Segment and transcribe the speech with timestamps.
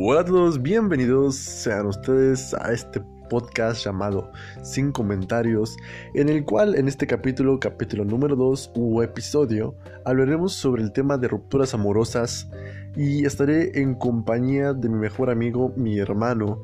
[0.00, 4.30] Hola a todos, bienvenidos sean ustedes a este podcast llamado
[4.62, 5.76] Sin Comentarios,
[6.14, 9.74] en el cual en este capítulo, capítulo número 2 u episodio,
[10.04, 12.48] hablaremos sobre el tema de rupturas amorosas
[12.94, 16.62] y estaré en compañía de mi mejor amigo, mi hermano,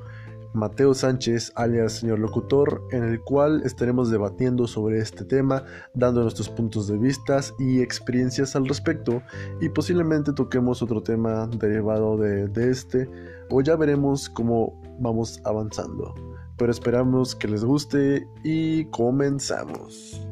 [0.55, 5.65] Mateo Sánchez, alias señor locutor, en el cual estaremos debatiendo sobre este tema,
[5.95, 9.21] dando nuestros puntos de vista y experiencias al respecto,
[9.61, 13.11] y posiblemente toquemos otro tema derivado de, de este,
[13.51, 16.15] o ya veremos cómo vamos avanzando.
[16.57, 20.25] Pero esperamos que les guste y comenzamos.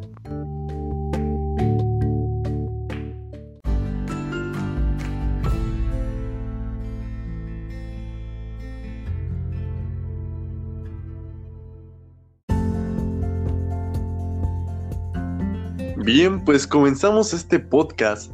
[16.05, 18.33] Bien, pues comenzamos este podcast.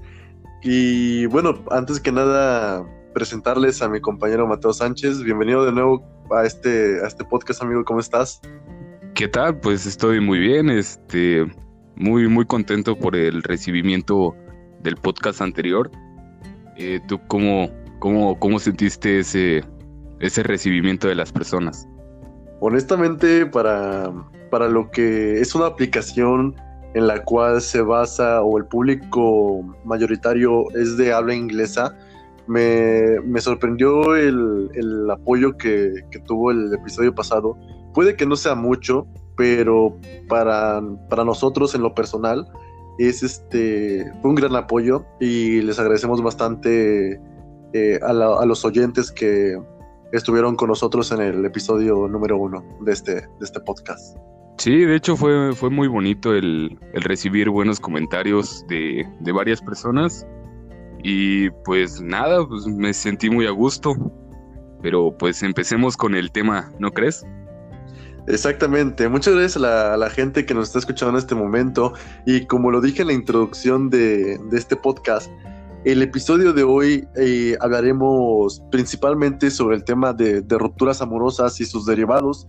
[0.63, 2.83] Y bueno, antes que nada,
[3.13, 5.23] presentarles a mi compañero Mateo Sánchez.
[5.23, 7.85] Bienvenido de nuevo a este, a este podcast, amigo.
[7.85, 8.41] ¿Cómo estás?
[9.15, 9.61] ¿Qué tal?
[9.61, 11.47] Pues estoy muy bien, este,
[11.97, 14.35] muy, muy contento por el recibimiento
[14.81, 15.91] del podcast anterior.
[16.79, 19.63] Eh, ¿Tú cómo, cómo, cómo sentiste ese,
[20.21, 21.87] ese recibimiento de las personas?
[22.61, 24.11] Honestamente, para,
[24.51, 26.57] para lo que es una aplicación
[26.99, 31.97] en la cual se basa o el público mayoritario es de habla inglesa,
[32.49, 35.93] me, sorprendió el, apoyo que,
[36.27, 37.57] tuvo el episodio pasado.
[37.95, 39.97] Puede que no sea mucho, pero
[40.29, 42.49] para, para nosotros en lo personal
[42.99, 47.21] es este fue un gran apoyo y les agradecemos bastante
[47.75, 49.57] eh, a, a, los oyentes que
[50.11, 54.17] estuvieron con nosotros en el episodio número uno de este, de este podcast.
[54.59, 60.27] Sí, de hecho fue, fue muy bonito el, recibir buenos comentarios de, varias personas.
[61.05, 63.95] Y pues nada, pues me sentí muy a gusto.
[64.83, 67.25] Pero pues empecemos con el tema, ¿no crees?
[68.27, 71.95] Exactamente, muchas gracias a la, gente que nos está escuchando en este momento
[72.27, 75.31] y como lo dije en la introducción de, este podcast,
[75.85, 81.65] el episodio de hoy eh, hablaremos principalmente sobre el tema de, de, rupturas amorosas y
[81.65, 82.47] sus derivados.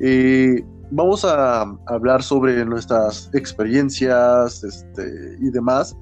[0.00, 5.96] Eh, vamos a hablar sobre nuestras experiencias este, y demás.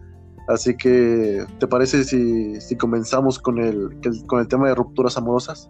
[0.48, 3.90] Así que, ¿te parece si, si comenzamos con el,
[4.26, 5.68] con el tema de rupturas amorosas?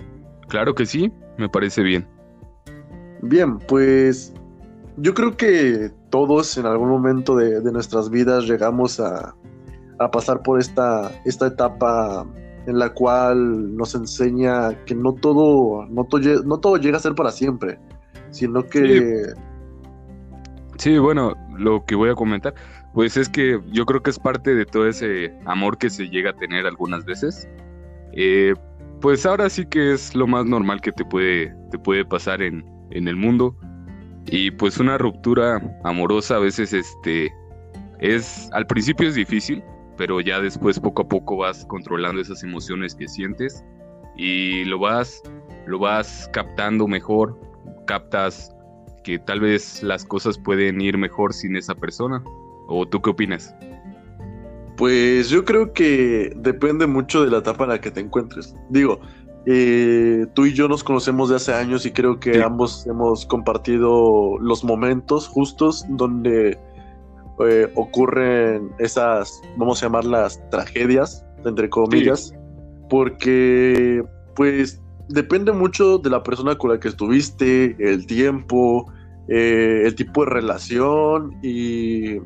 [0.48, 2.06] Claro que sí, me parece bien.
[3.22, 4.32] Bien, pues
[4.98, 9.34] yo creo que todos en algún momento de, nuestras vidas llegamos a,
[9.98, 12.24] a, pasar por esta, esta etapa
[12.66, 16.06] en la cual nos enseña que no todo, no,
[16.44, 17.80] no todo llega a ser para siempre
[18.30, 19.32] sino que...
[20.76, 20.98] Sí.
[20.98, 22.54] bueno, lo que voy a comentar,
[22.94, 26.30] pues es que yo creo que es parte de todo ese amor que se llega
[26.30, 27.48] a tener algunas veces.
[28.12, 28.54] Eh,
[29.00, 32.64] pues ahora sí que es lo más normal que te puede, te puede pasar en,
[32.90, 33.56] en el mundo.
[34.30, 37.32] Y pues una ruptura amorosa a veces este
[38.00, 39.62] es al principio es difícil,
[39.96, 43.64] pero ya después poco a poco vas controlando esas emociones que sientes
[44.16, 45.22] y lo vas
[45.66, 47.38] lo vas captando mejor
[47.88, 48.54] captas
[49.02, 52.22] que tal vez las cosas pueden ir mejor sin esa persona?
[52.68, 53.54] ¿O tú qué opinas?
[54.76, 58.54] Pues yo creo que depende mucho de la etapa en la que te encuentres.
[58.68, 59.00] Digo,
[59.46, 64.38] eh, tú y yo nos conocemos de hace años y creo que ambos hemos compartido
[64.38, 66.58] los momentos justos donde
[67.48, 72.34] eh, ocurren esas, vamos a llamarlas tragedias, entre comillas,
[72.90, 74.04] porque
[74.36, 78.92] pues depende mucho de la persona con la que estuviste, el tiempo,
[79.28, 82.16] eh, el tipo de relación y,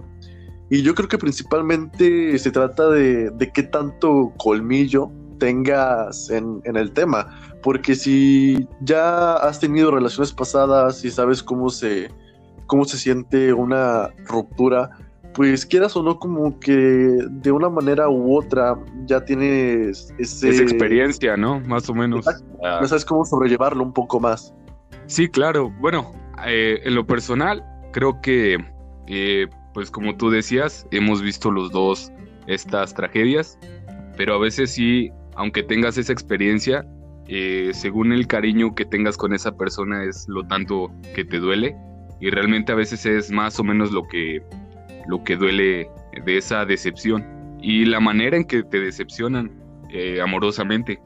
[0.70, 6.76] y, yo creo que principalmente se trata de, de qué tanto colmillo tengas en, en,
[6.76, 7.28] el tema,
[7.62, 12.08] porque si ya has tenido relaciones pasadas y sabes cómo se,
[12.66, 14.90] cómo se siente una ruptura,
[15.34, 20.50] pues quieras o no, como que de una manera u otra ya tienes ese...
[20.50, 21.60] esa experiencia, ¿no?
[21.60, 22.26] Más o menos.
[22.60, 24.54] No sabes cómo sobrellevarlo un poco más.
[25.06, 25.70] Sí, claro.
[25.80, 26.12] Bueno,
[26.46, 28.58] eh, en lo personal, creo que,
[29.06, 32.10] eh, pues como tú decías, hemos visto los dos
[32.46, 33.58] estas tragedias,
[34.16, 36.86] pero a veces sí, aunque tengas esa experiencia,
[37.28, 41.76] eh, según el cariño que tengas con esa persona es lo tanto que te duele
[42.20, 44.42] y realmente a veces es más o menos lo que
[45.08, 45.90] lo que duele
[46.24, 47.24] de esa decepción
[47.60, 49.50] y la manera en que te decepcionan
[49.90, 51.00] eh, amorosamente.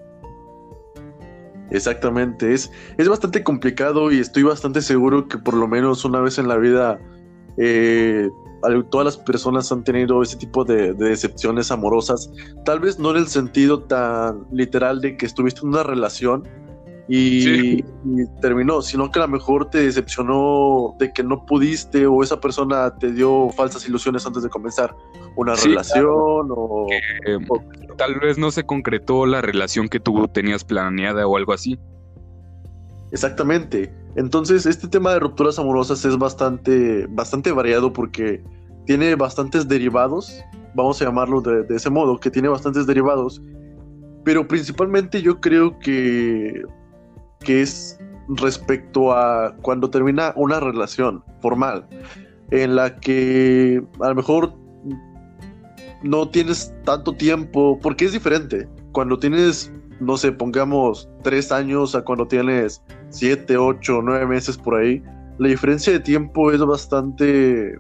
[1.71, 6.39] Exactamente, es, es bastante complicado y estoy bastante seguro que por lo menos una vez
[6.39, 6.99] en la vida
[7.59, 8.31] eh,
[8.91, 12.31] todas las personas han tenido ese tipo de, decepciones amorosas,
[12.65, 16.45] tal vez no en el sentido tan literal de que estuviste en una relación
[17.08, 17.82] y,
[18.41, 22.97] terminó, sino que a lo mejor te decepcionó de que no pudiste o esa persona
[22.99, 24.94] te dio falsas ilusiones antes de comenzar
[25.37, 26.87] una relación o,
[27.97, 31.79] tal vez no se concretó la relación que tú tenías planeada o algo así.
[33.12, 33.94] Exactamente.
[34.17, 38.43] Entonces, este tema de rupturas amorosas es bastante, bastante variado porque
[38.85, 40.43] tiene bastantes derivados,
[40.75, 43.41] vamos a llamarlo de, de ese modo, que tiene bastantes derivados,
[44.25, 46.64] pero principalmente yo creo que
[47.41, 47.99] que es
[48.29, 51.87] respecto a cuando termina una relación formal
[52.50, 54.53] en la que a lo mejor
[56.03, 58.69] no tienes tanto tiempo, porque es diferente.
[58.93, 64.77] Cuando tienes, no sé, pongamos tres años a cuando tienes siete, ocho, nueve meses por
[64.77, 65.03] ahí,
[65.38, 67.79] la diferencia de tiempo es bastante,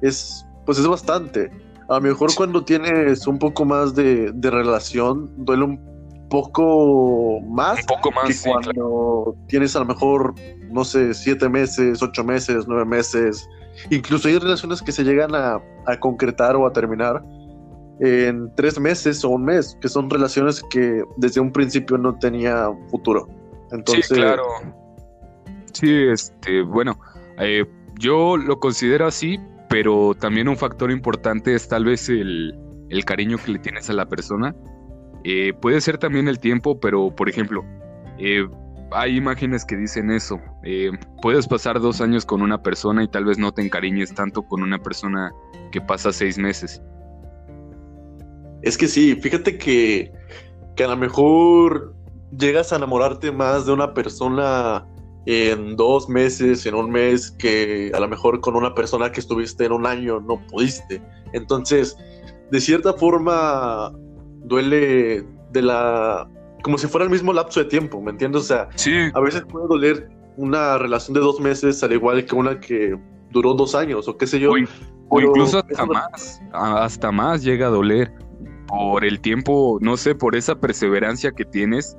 [0.00, 1.50] es, pues es bastante.
[1.88, 5.91] A lo mejor cuando tienes un poco más de, de relación, duele un
[6.32, 10.34] poco más, poco más que cuando tienes a lo mejor,
[10.70, 13.46] no sé, siete meses, ocho meses, nueve meses.
[13.90, 15.60] Incluso hay relaciones que se llegan a,
[16.00, 17.22] concretar o a terminar
[18.00, 22.70] en tres meses o un mes, que son relaciones que desde un principio no tenía
[22.90, 23.28] futuro.
[23.70, 24.44] Entonces, sí, claro.
[25.74, 26.98] Sí, este, bueno,
[27.40, 27.66] eh,
[27.98, 29.38] yo lo considero así,
[29.68, 32.58] pero también un factor importante es tal vez el,
[32.88, 34.56] el cariño que le tienes a la persona
[35.24, 37.64] eh, puede ser también el tiempo, pero por ejemplo,
[38.18, 38.46] eh,
[38.90, 40.40] hay imágenes que dicen eso.
[40.64, 40.90] Eh,
[41.20, 44.62] puedes pasar dos años con una persona y tal vez no te encariñes tanto con
[44.62, 45.32] una persona
[45.70, 46.82] que pasa seis meses.
[48.62, 50.12] Es que sí, fíjate que,
[50.76, 51.94] que a lo mejor
[52.38, 54.86] llegas a enamorarte más de una persona
[55.26, 59.64] en dos meses, en un mes, que a lo mejor con una persona que estuviste
[59.64, 61.00] en un año no pudiste.
[61.32, 61.96] Entonces,
[62.50, 63.92] de cierta forma,
[64.44, 66.28] duele de la.
[66.62, 68.42] como si fuera el mismo lapso de tiempo, ¿me entiendes?
[68.42, 68.68] O sea,
[69.14, 72.98] a veces puede doler una relación de dos meses al igual que una que
[73.30, 74.52] duró dos años o qué sé yo.
[75.08, 78.12] O, incluso hasta más, hasta más llega a doler
[78.66, 81.98] por el tiempo, no sé, por esa perseverancia que tienes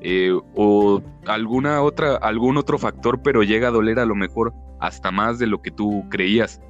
[0.00, 5.10] eh, o alguna otra, algún otro factor, pero llega a doler a lo mejor hasta
[5.10, 6.60] más de lo que tú creías.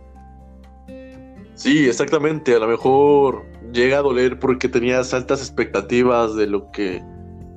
[1.54, 2.54] Sí, exactamente.
[2.54, 3.44] A lo mejor
[3.74, 7.02] llega a doler porque tenías altas expectativas de lo que,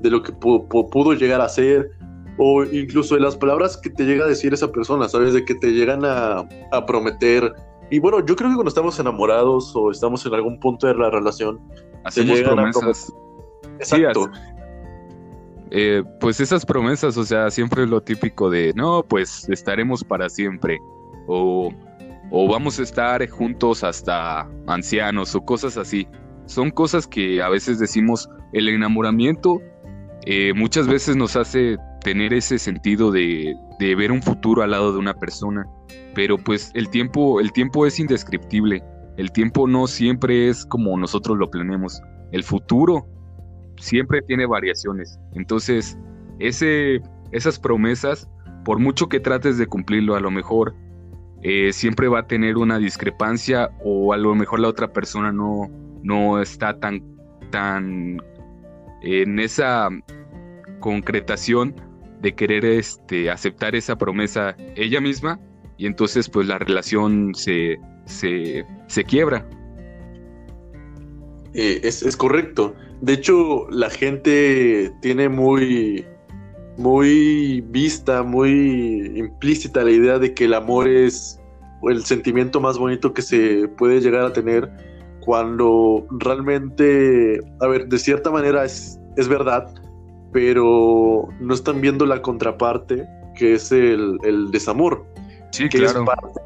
[0.01, 1.91] de lo que pudo, llegar a ser.
[2.39, 5.33] O incluso de las palabras que te llega a decir esa persona, ¿sabes?
[5.33, 6.45] De que te llegan a,
[6.85, 7.53] prometer.
[7.89, 11.09] Y bueno, yo creo que cuando estamos enamorados o estamos en algún punto de la
[11.09, 11.59] relación,
[12.03, 13.13] hacemos promesas.
[13.79, 14.29] Exacto.
[15.71, 20.29] Eh, pues esas promesas, o sea, siempre es lo típico de, no, pues estaremos para
[20.29, 20.79] siempre.
[21.27, 21.73] O
[22.29, 26.07] o vamos a estar juntos hasta ancianos o cosas así.
[26.45, 29.61] Son cosas que a veces decimos, el enamoramiento
[30.25, 34.91] eh, muchas veces nos hace tener ese sentido de, de, ver un futuro al lado
[34.91, 35.65] de una persona,
[36.15, 38.83] pero pues el tiempo, el tiempo es indescriptible,
[39.17, 42.01] el tiempo no siempre es como nosotros lo planeamos,
[42.31, 43.07] el futuro
[43.77, 45.97] siempre tiene variaciones, entonces
[46.39, 47.01] ese,
[47.31, 48.29] esas promesas,
[48.65, 50.75] por mucho que trates de cumplirlo, a lo mejor
[51.43, 55.69] eh, siempre va a tener una discrepancia o a lo mejor la otra persona no,
[56.03, 57.03] no está tan,
[57.51, 58.17] tan
[59.03, 59.89] en esa
[60.79, 61.75] concretación
[62.21, 65.39] de querer este, aceptar esa promesa ella misma
[65.77, 69.47] y entonces pues la relación se, se, se quiebra.
[71.53, 72.75] Eh, es, es correcto.
[73.01, 76.05] De hecho, la gente tiene muy
[76.77, 81.41] muy vista, muy implícita la idea de que el amor es
[81.83, 84.69] el sentimiento más bonito que se puede llegar a tener
[85.21, 89.73] cuando realmente, a ver, de cierta manera es, es verdad,
[90.31, 93.05] pero no están viendo la contraparte
[93.37, 94.17] que es el,
[94.51, 95.05] desamor.
[95.51, 96.01] Sí, que claro.
[96.01, 96.39] es parte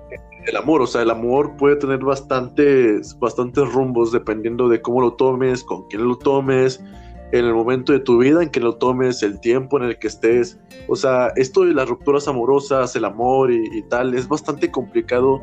[0.46, 0.82] del amor.
[0.82, 5.88] O sea, el amor puede tener bastantes, bastantes rumbos dependiendo de cómo lo tomes, con
[5.88, 6.84] quién lo tomes,
[7.32, 10.08] en el momento de tu vida en que lo tomes, el tiempo en el que
[10.08, 10.60] estés.
[10.88, 15.42] O sea, esto de las rupturas amorosas, el amor y, tal, es bastante complicado.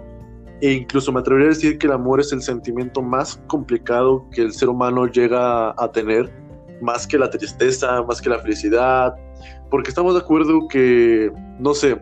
[0.61, 4.43] E incluso me atrevería a decir que el amor es el sentimiento más complicado que
[4.43, 6.31] el ser humano llega a tener,
[6.83, 9.15] más que la tristeza, más que la felicidad.
[9.71, 11.99] Porque estamos de acuerdo que, no sé,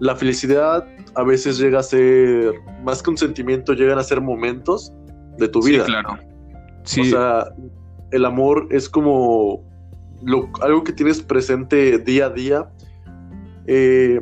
[0.00, 0.86] la felicidad
[1.16, 4.92] a veces llega a ser, más que un sentimiento, llegan a ser momentos
[5.38, 5.84] de tu vida.
[5.84, 6.18] Sí, claro.
[6.84, 7.00] Sí.
[7.00, 7.46] O sea,
[8.14, 9.64] el amor es como
[10.62, 12.70] algo que tienes presente día a día.
[13.66, 14.20] Eh,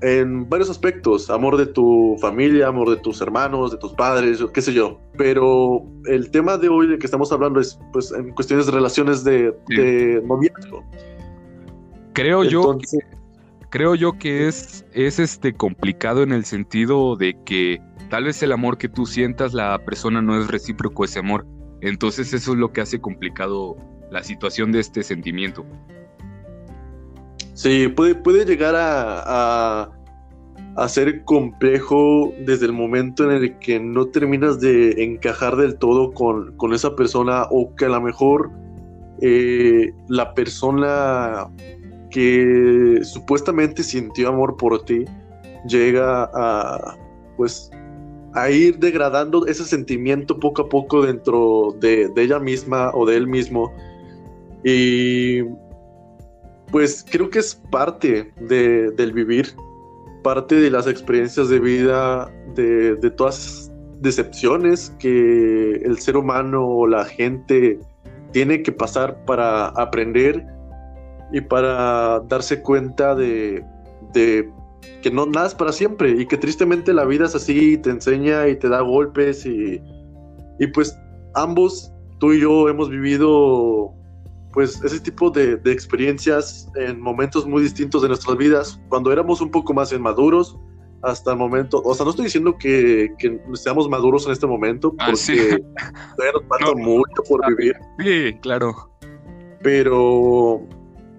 [0.00, 4.62] en varios aspectos, amor de tu familia, amor de tus hermanos, de tus padres, qué
[4.62, 4.98] sé yo.
[5.16, 9.24] Pero el tema de hoy de que estamos hablando es pues en cuestiones de relaciones
[9.24, 9.54] de,
[10.24, 10.82] noviazgo.
[12.14, 12.98] Creo yo que,
[13.70, 18.52] creo yo que es, es este complicado en el sentido de que tal vez el
[18.52, 21.46] amor que tú sientas, la persona no es recíproco ese amor.
[21.80, 23.76] Entonces eso es lo que hace complicado
[24.10, 25.64] la situación de este sentimiento.
[27.54, 29.88] Sí, puede, llegar a,
[30.76, 36.12] a, ser complejo desde el momento en el que no terminas de encajar del todo
[36.12, 38.50] con, esa persona o que a lo mejor
[39.20, 41.48] eh, la persona
[42.10, 45.04] que supuestamente sintió amor por ti
[45.66, 46.96] llega a
[47.36, 47.70] pues
[48.34, 53.16] a ir degradando ese sentimiento poco a poco dentro de, de ella misma o de
[53.16, 53.72] él mismo.
[54.64, 55.42] Y
[56.70, 59.54] pues creo que es parte del vivir,
[60.22, 66.86] parte de las experiencias de vida, de, de todas decepciones que el ser humano o
[66.86, 67.78] la gente
[68.32, 70.44] tiene que pasar para aprender
[71.32, 73.64] y para darse cuenta de,
[74.12, 74.50] de,
[75.02, 78.48] que no nada es para siempre y que tristemente la vida es así, te enseña
[78.48, 79.80] y te da golpes y,
[80.58, 80.98] y pues
[81.34, 83.92] ambos, tú y yo, hemos vivido
[84.54, 89.50] pues ese tipo de, experiencias en momentos muy distintos de nuestras vidas, cuando éramos un
[89.50, 90.56] poco más inmaduros
[91.02, 93.10] hasta el momento, o sea, no estoy diciendo que,
[93.54, 95.58] seamos maduros en este momento, ah, porque
[96.16, 97.74] todavía nos falta mucho por vivir.
[97.98, 98.90] Sí, claro.
[99.60, 100.66] Pero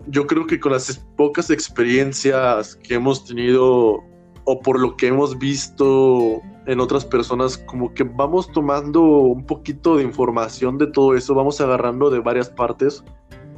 [0.07, 4.03] yo creo que con las pocas experiencias que hemos tenido
[4.45, 9.97] o por lo que hemos visto en otras personas, como que vamos tomando un poquito
[9.97, 13.03] de información de todo eso, vamos agarrando de varias partes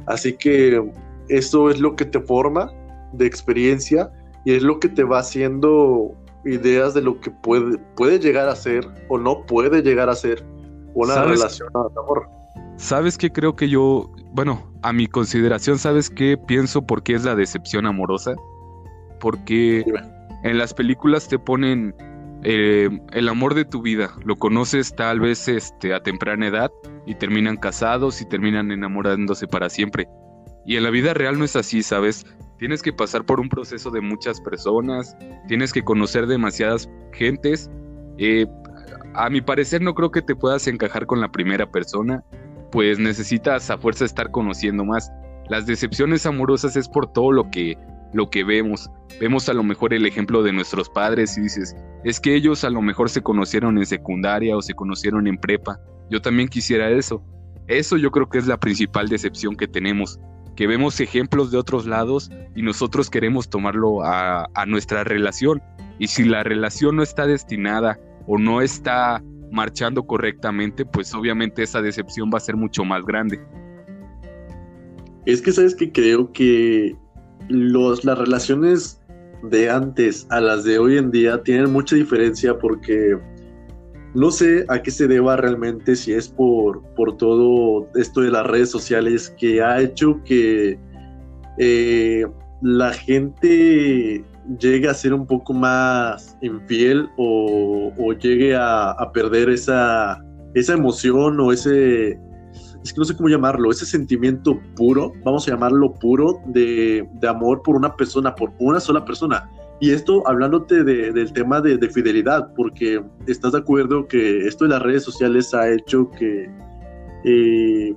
[0.08, 0.82] Así que
[1.28, 2.72] eso es lo que te forma
[3.12, 4.10] de experiencia
[4.44, 6.14] y es lo que te va haciendo
[6.46, 10.42] ideas de lo que puede, puede llegar a ser o no puede llegar a ser
[10.94, 12.26] una relación de amor.
[12.78, 17.24] ¿Sabes qué creo que yo, bueno, a mi consideración, ¿sabes qué pienso por qué es
[17.24, 18.36] la decepción amorosa?
[19.18, 19.84] Porque
[20.44, 21.92] en las películas te ponen
[22.44, 26.70] eh, el amor de tu vida, lo conoces tal vez este, a temprana edad
[27.04, 30.08] y terminan casados y terminan enamorándose para siempre.
[30.64, 32.24] Y en la vida real no es así, ¿sabes?
[32.58, 35.16] Tienes que pasar por un proceso de muchas personas,
[35.48, 37.68] tienes que conocer demasiadas gentes.
[38.18, 38.46] Eh,
[39.14, 42.22] a mi parecer no creo que te puedas encajar con la primera persona,
[42.70, 45.10] pues necesitas a fuerza estar conociendo más.
[45.48, 47.78] Las decepciones amorosas es por todo lo que
[48.12, 48.90] lo que vemos.
[49.20, 52.70] Vemos a lo mejor el ejemplo de nuestros padres y dices, es que ellos a
[52.70, 55.78] lo mejor se conocieron en secundaria o se conocieron en prepa.
[56.10, 57.22] Yo también quisiera eso.
[57.66, 60.18] Eso yo creo que es la principal decepción que tenemos,
[60.56, 65.62] que vemos ejemplos de otros lados y nosotros queremos tomarlo a, a nuestra relación.
[65.98, 71.82] Y si la relación no está destinada o no está marchando correctamente, pues obviamente esa
[71.82, 73.40] decepción va a ser mucho más grande.
[75.26, 76.96] Es que sabes que creo que
[77.48, 79.00] los, las relaciones
[79.42, 83.16] de antes a las de hoy en día tienen mucha diferencia porque
[84.14, 88.46] no sé a qué se deba realmente, si es por, por todo esto de las
[88.46, 90.78] redes sociales que ha hecho que
[91.58, 92.26] eh,
[92.62, 94.24] la gente
[94.58, 100.22] llegue a ser un poco más infiel o, llegue a, perder esa,
[100.54, 102.18] esa emoción o ese,
[102.82, 107.62] es que no sé cómo llamarlo, ese sentimiento puro, vamos a llamarlo puro, de, amor
[107.62, 109.50] por una persona, por una sola persona.
[109.80, 114.82] Y esto hablándote del tema de, fidelidad, porque estás de acuerdo que esto de las
[114.82, 116.50] redes sociales ha hecho que
[117.24, 117.94] eh,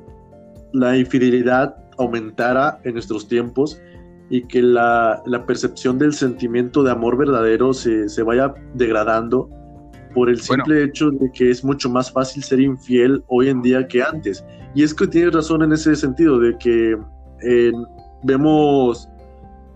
[0.74, 3.79] la infidelidad aumentara en nuestros tiempos
[4.32, 9.50] y que la, percepción del sentimiento de amor verdadero se, vaya degradando
[10.14, 13.86] por el simple hecho de que es mucho más fácil ser infiel hoy en día
[13.90, 14.44] que antes.
[14.74, 16.98] Y es que tienes razón en ese sentido, de que
[17.44, 17.74] eh,
[18.24, 19.10] vemos,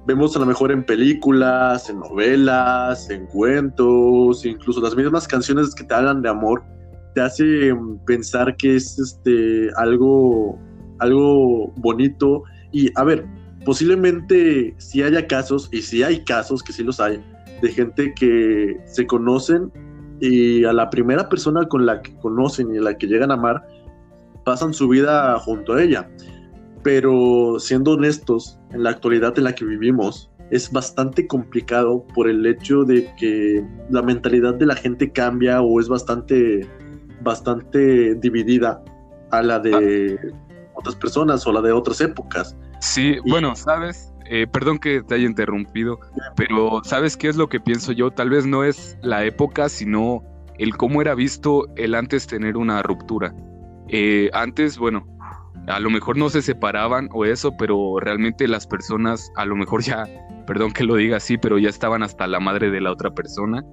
[0.07, 5.83] vemos a lo mejor en películas, en novelas, en cuentos, incluso las mismas canciones que
[5.83, 6.63] te hablan de amor,
[7.13, 10.57] te hace pensar que es este algo,
[10.99, 12.43] algo bonito.
[12.71, 13.25] Y a ver,
[13.65, 17.21] posiblemente si haya casos, y si hay casos, que sí los hay,
[17.61, 19.71] de gente que se conocen
[20.21, 23.33] y a la primera persona con la que conocen y a la que llegan a
[23.33, 23.67] amar,
[24.45, 26.09] pasan su vida junto a ella.
[26.83, 32.45] Pero siendo honestos, en la actualidad en la que vivimos, es bastante complicado por el
[32.45, 36.67] hecho de que la mentalidad de la gente cambia o es bastante,
[37.23, 38.83] bastante dividida
[39.31, 40.19] a la de
[40.75, 42.55] otras personas o la de otras épocas.
[42.85, 45.99] Sí, bueno, sabes, eh, perdón que te haya interrumpido,
[46.35, 48.11] pero ¿sabes qué es lo que pienso yo?
[48.11, 50.23] Tal vez no es la época, sino
[50.59, 53.33] el cómo era visto el antes tener una ruptura.
[53.89, 55.03] Eh, antes, bueno,
[55.67, 59.81] a lo mejor no se separaban o eso, pero realmente las personas, a lo mejor
[59.81, 60.07] ya,
[60.47, 63.65] perdón que lo diga así, pero ya estaban hasta la madre de la otra persona.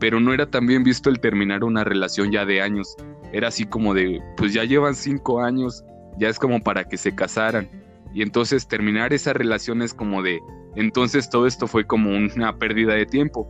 [0.00, 2.96] Pero no era tan bien visto el terminar una relación ya de años.
[3.32, 5.84] Era así como de, pues ya llevan cinco años,
[6.18, 7.85] ya es como para que se casaran.
[8.16, 10.40] Y entonces terminar esa relación es como de,
[10.74, 13.46] entonces todo esto fue como una pérdida de tiempo.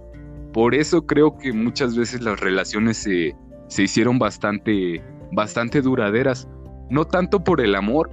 [0.52, 3.36] Por eso creo que muchas veces las relaciones se,
[3.68, 6.48] se hicieron bastante, bastante duraderas
[6.90, 8.10] no tanto por el amor,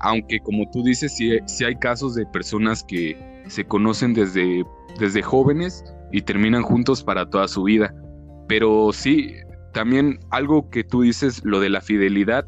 [0.00, 3.16] aunque como tú dices, sí, hay casos de personas que
[3.46, 4.66] se conocen desde,
[5.00, 7.94] desde jóvenes y terminan juntos para toda su vida.
[8.46, 9.36] Pero sí,
[9.72, 12.46] también algo que tú dices, lo de la fidelidad,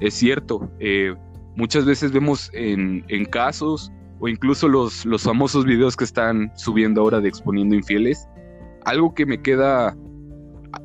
[0.00, 0.68] es cierto.
[0.80, 1.14] Eh,
[1.60, 7.20] muchas veces vemos en, casos o incluso los, los famosos videos que están subiendo ahora
[7.20, 8.26] de exponiendo infieles.
[8.84, 9.94] Algo que me queda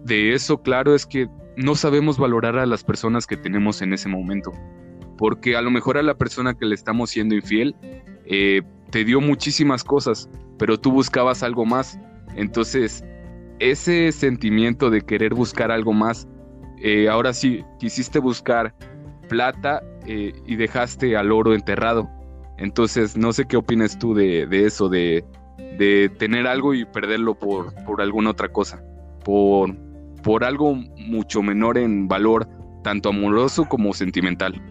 [0.04, 4.10] de eso claro es que no sabemos valorar a las personas que tenemos en ese
[4.10, 4.52] momento.
[5.18, 7.74] Porque a lo mejor a la persona que le estamos siendo infiel
[8.26, 10.30] eh, te dio muchísimas cosas,
[10.60, 11.98] pero tú buscabas algo más.
[12.36, 13.06] Entonces,
[13.60, 16.28] ese sentimiento de querer buscar algo más,
[16.82, 18.76] eh, ahora sí, quisiste buscar
[19.30, 22.10] plata eh, y dejaste al oro enterrado.
[22.58, 25.26] Entonces, no sé qué opinas tú de, eso, de,
[25.78, 28.82] de, tener algo y perderlo por, por alguna otra cosa,
[29.26, 29.76] por,
[30.24, 32.48] por algo mucho menor en valor,
[32.84, 34.62] tanto amoroso como sentimental.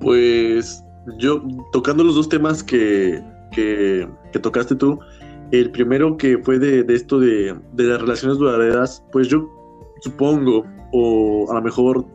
[0.00, 0.82] Pues
[1.18, 3.22] yo, tocando los dos temas que,
[3.52, 4.08] que,
[4.40, 4.98] tocaste tú,
[5.50, 9.48] el primero que fue de, esto de, de, las relaciones duraderas, pues yo
[10.00, 12.06] supongo, o a lo mejor,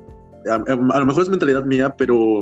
[0.49, 2.39] a, lo mejor es mentalidad mía, pero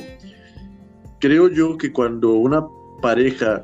[1.19, 2.65] creo yo que cuando una
[3.01, 3.63] pareja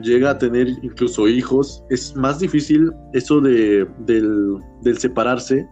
[0.00, 5.66] llega a tener incluso hijos, es más difícil eso de, del, separarse,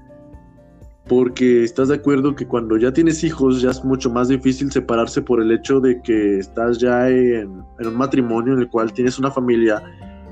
[1.09, 5.21] porque estás de acuerdo que cuando ya tienes hijos ya es mucho más difícil separarse
[5.21, 9.31] por el hecho de que estás ya en, un matrimonio en el cual tienes una
[9.31, 9.83] familia.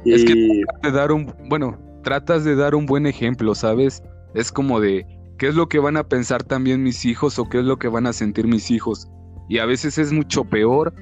[0.05, 0.12] Y...
[0.12, 4.02] Es que de dar un, bueno, tratas de dar un buen ejemplo, ¿sabes?
[4.35, 5.05] Es como de,
[5.40, 7.88] ¿qué es lo que van a pensar también mis hijos o qué es lo que
[7.88, 9.09] van a sentir mis hijos?
[9.48, 10.92] Y a veces es mucho peor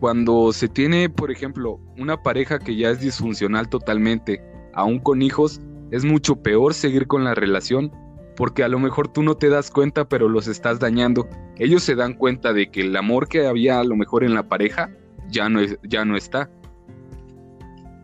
[0.00, 4.42] cuando se tiene, por ejemplo, una pareja que ya es disfuncional totalmente,
[4.74, 5.62] aún con hijos,
[5.92, 7.90] es mucho peor seguir con la relación
[8.36, 11.26] porque a lo mejor tú no te das cuenta pero los estás dañando.
[11.56, 14.46] Ellos se dan cuenta de que el amor que había a lo mejor en la
[14.46, 14.90] pareja
[15.30, 16.50] ya no, es, ya no está.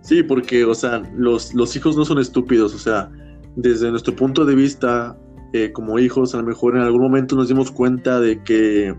[0.01, 3.11] Sí, porque, o sea, los, los hijos no son estúpidos, o sea,
[3.57, 5.19] desde nuestro punto de vista,
[5.57, 8.95] eh, como hijos, a lo mejor en algún momento nos dimos cuenta de que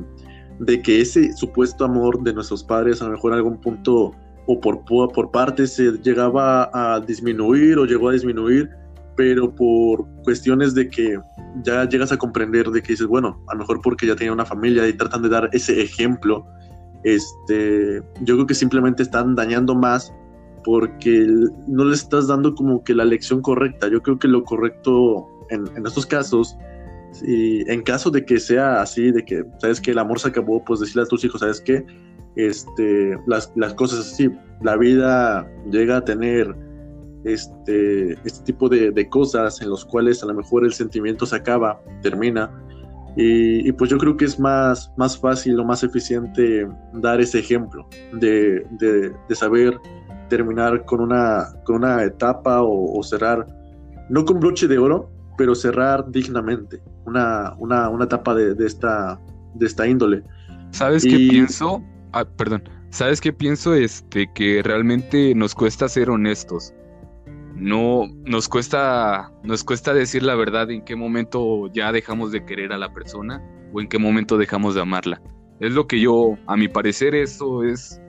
[0.59, 4.11] de que ese supuesto amor de nuestros padres a lo mejor en algún punto
[4.47, 8.69] o por, por parte se llegaba a disminuir o llegó a disminuir,
[9.15, 11.19] pero por cuestiones de que
[11.63, 14.45] ya llegas a comprender de que dices, bueno, a lo mejor porque ya tenía una
[14.45, 16.45] familia y tratan de dar ese ejemplo,
[17.03, 20.13] este, yo creo que simplemente están dañando más
[20.63, 21.27] porque
[21.67, 23.89] no le estás dando como que la lección correcta.
[23.89, 26.57] Yo creo que lo correcto en, en estos casos
[27.21, 30.63] y en caso de que sea así, de que, sabes que el amor se acabó,
[30.63, 31.85] pues decirle a tus hijos, sabes que
[32.35, 34.29] este, las, las, cosas así,
[34.61, 36.55] la vida llega a tener
[37.23, 41.35] este, este tipo de, de, cosas en los cuales a lo mejor el sentimiento se
[41.35, 42.51] acaba, termina.
[43.15, 47.39] Y, y, pues yo creo que es más, más fácil o más eficiente dar ese
[47.39, 49.79] ejemplo de, de, de saber
[50.29, 53.47] terminar con una, con una etapa o, o cerrar,
[54.09, 59.19] no con broche de oro, pero cerrar dignamente una, una, una etapa de, de, esta,
[59.53, 60.23] de esta índole.
[60.71, 61.83] ¿Sabes qué pienso?
[62.11, 62.63] Ah, perdón.
[62.89, 63.73] ¿Sabes qué pienso?
[63.73, 66.73] Este, que realmente nos cuesta ser honestos.
[67.55, 72.71] No, nos cuesta, nos cuesta decir la verdad en qué momento ya dejamos de querer
[72.71, 73.41] a la persona
[73.73, 75.21] o en qué momento dejamos de amarla.
[75.59, 77.99] Es lo que yo, a mi parecer, eso es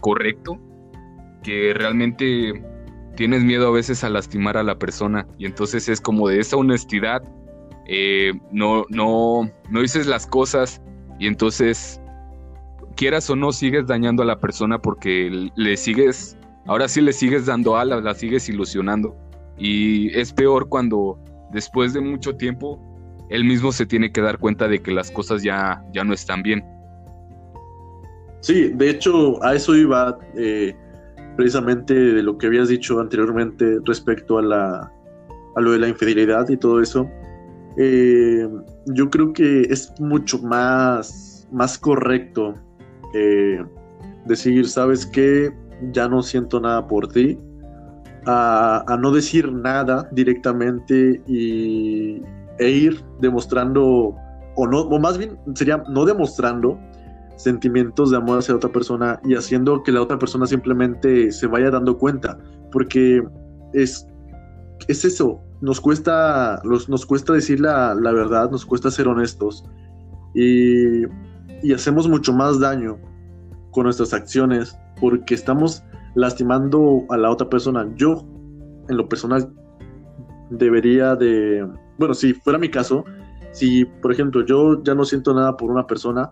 [0.00, 0.58] correcto.
[1.42, 2.62] Que realmente
[3.16, 6.56] tienes miedo a veces a lastimar a la persona y entonces es como de esa
[6.56, 7.22] honestidad,
[7.86, 10.80] eh, no, no, no dices las cosas
[11.18, 12.00] y entonces
[12.96, 17.46] quieras o no sigues dañando a la persona porque le sigues, ahora sí le sigues
[17.46, 19.16] dando alas, la sigues ilusionando
[19.58, 21.18] y es peor cuando
[21.52, 22.80] después de mucho tiempo
[23.30, 26.42] él mismo se tiene que dar cuenta de que las cosas ya, ya no están
[26.42, 26.64] bien.
[28.40, 30.18] Sí, de hecho a eso iba.
[30.36, 30.74] Eh,
[31.40, 34.92] precisamente de lo que habías dicho anteriormente respecto a, la,
[35.56, 37.08] a lo de la infidelidad y todo eso,
[37.78, 38.46] eh,
[38.88, 42.56] yo creo que es mucho más, más correcto
[43.14, 43.64] eh,
[44.26, 45.50] decir, ¿sabes qué?
[45.92, 47.38] ya no siento nada por ti,
[48.26, 52.20] a, no decir nada directamente y,
[52.58, 54.14] e ir demostrando,
[54.56, 56.78] o no, o más bien sería no demostrando
[57.42, 61.70] sentimientos de amor hacia otra persona y haciendo que la otra persona simplemente se vaya
[61.70, 62.38] dando cuenta,
[62.72, 63.22] porque
[63.72, 64.06] es,
[64.88, 69.64] es eso, nos cuesta, nos cuesta decir la, la verdad, nos cuesta ser honestos
[70.34, 71.04] y,
[71.62, 72.98] y hacemos mucho más daño
[73.70, 75.82] con nuestras acciones porque estamos
[76.14, 77.88] lastimando a la otra persona.
[77.96, 78.24] Yo,
[78.88, 79.52] en lo personal,
[80.50, 81.66] debería de,
[81.98, 83.04] bueno, si fuera mi caso,
[83.52, 86.30] si por ejemplo yo ya no siento nada por una persona,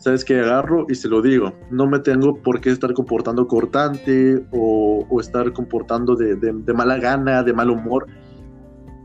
[0.00, 1.52] sabes que agarro y se lo digo.
[1.70, 7.42] No me tengo por qué estar comportando cortante o, estar comportando de, de, mala gana,
[7.42, 8.06] de mal humor,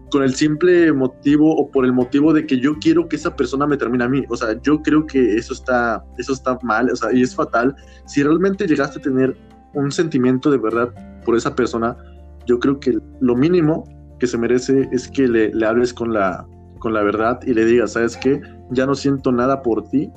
[0.10, 3.68] con el simple motivo o por el motivo de que yo quiero que esa persona
[3.68, 4.24] me termine a mí.
[4.30, 7.76] O sea, yo creo que eso está, eso está mal, o sea, y es fatal.
[8.06, 9.36] Si realmente llegaste a tener
[9.74, 10.94] un sentimiento de verdad
[11.26, 11.98] por esa persona,
[12.46, 13.84] yo creo que lo mínimo
[14.20, 16.48] que se merece es que le, le hables con la,
[16.80, 18.40] con la verdad y le digas, ¿sabes qué?
[18.72, 20.10] Ya no siento nada por ti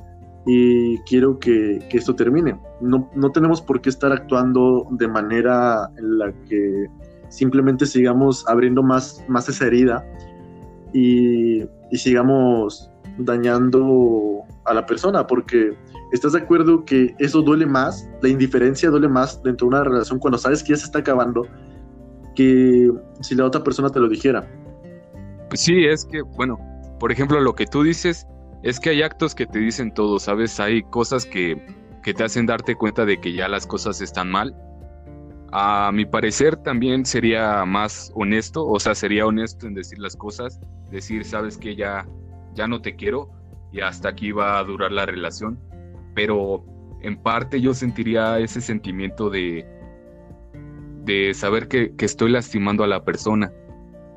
[0.51, 2.59] y quiero que, que esto termine.
[2.81, 6.87] No, no, tenemos por qué estar actuando de manera en la que
[7.29, 10.03] simplemente sigamos abriendo más, más esa herida
[10.95, 15.77] y, y sigamos dañando a la persona, porque
[16.13, 18.09] ¿estás de acuerdo que eso duele más?
[18.23, 21.47] La indiferencia duele más dentro de una relación cuando sabes que ya se está acabando
[22.35, 24.49] que si la otra persona te lo dijera.
[25.53, 26.59] Sí, es que, bueno,
[26.99, 28.27] por ejemplo, lo que tú dices
[28.63, 30.59] es que hay actos que te dicen todo, ¿sabes?
[30.61, 31.65] Hay cosas que,
[32.03, 34.57] que te hacen darte cuenta de que ya las cosas están mal.
[35.53, 40.61] A mi parecer también sería más honesto, o sea, sería honesto en decir las cosas,
[40.91, 42.07] decir, sabes que ya,
[42.55, 43.31] ya no te quiero
[43.73, 45.59] y hasta aquí va a durar la relación,
[46.15, 46.65] pero
[47.01, 49.67] en parte yo sentiría ese sentimiento de,
[51.05, 53.53] de saber que, que estoy lastimando a la persona,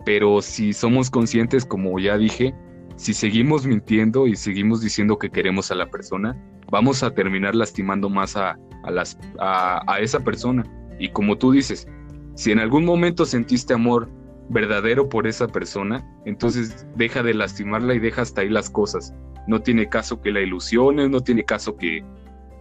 [0.05, 2.53] pero si somos conscientes, como ya dije,
[3.01, 6.37] si seguimos mintiendo y seguimos diciendo que queremos a la persona,
[6.69, 8.59] vamos a terminar lastimando más a,
[8.91, 10.63] las, a, esa persona.
[10.99, 11.87] Y como tú dices,
[12.35, 14.07] si en algún momento sentiste amor
[14.49, 19.15] verdadero por esa persona, entonces deja de lastimarla y deja hasta ahí las cosas.
[19.47, 22.03] No tiene caso que la ilusiones, no tiene caso que,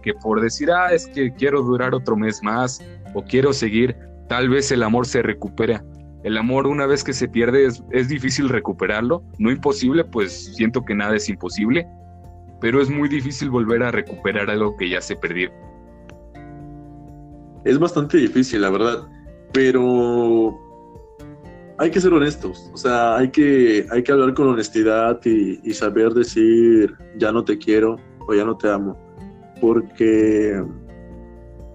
[0.01, 3.95] que por decir, ah, es que quiero durar otro mes más o quiero seguir,
[4.27, 5.85] tal vez el amor se recupera.
[6.23, 10.93] El amor una vez que se pierde es, difícil recuperarlo, no imposible, pues siento que
[10.93, 11.87] nada es imposible,
[12.59, 15.49] pero es muy difícil volver a recuperar algo que ya se perdió.
[17.65, 19.07] Es bastante difícil, la verdad,
[19.51, 20.59] pero
[21.79, 25.73] hay que ser honestos, o sea, hay que, hay que hablar con honestidad y, y
[25.73, 28.95] saber decir ya no te quiero o ya no te amo,
[29.59, 30.63] porque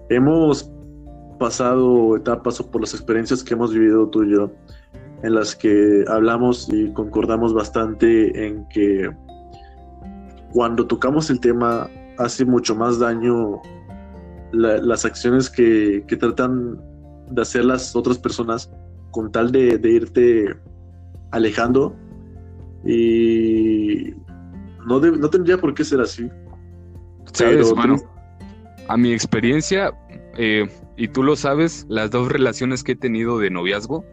[0.09, 0.71] hemos
[1.37, 4.51] pasado etapas o por las experiencias que hemos vivido tú y yo,
[5.23, 9.09] en las que hablamos y concordamos bastante en que
[10.53, 13.61] cuando tocamos el tema hace mucho más daño
[14.51, 16.79] las acciones que, tratan
[17.29, 18.71] de hacer las otras personas
[19.11, 20.55] con tal de, irte
[21.31, 21.95] alejando
[22.85, 24.13] y
[24.87, 26.29] no, no tendría por qué ser así.
[27.33, 27.97] ¿Sabes, bueno,
[28.87, 29.91] a mi experiencia,
[30.37, 34.03] eh, y tú lo sabes, las dos relaciones que he tenido de noviazgo,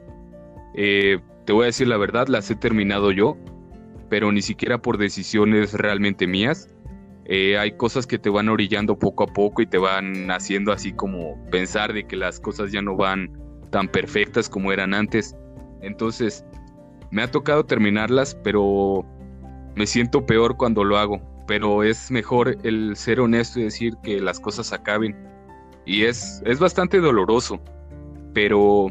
[0.75, 3.38] eh, te voy a decir la verdad, las he terminado yo,
[4.11, 6.68] pero ni siquiera por decisiones realmente mías.
[7.25, 10.92] Eh, hay cosas que te van orillando poco a poco y te van haciendo así
[10.92, 13.33] como pensar de que las cosas ya no van
[13.70, 15.35] tan perfectas como eran antes.
[15.81, 16.44] Entonces,
[17.11, 19.07] me ha tocado terminarlas, pero
[19.75, 21.23] me siento peor cuando lo hago.
[21.47, 25.34] Pero es mejor el ser honesto y decir que las cosas acaben
[25.87, 27.61] y es, es bastante doloroso,
[28.33, 28.88] pero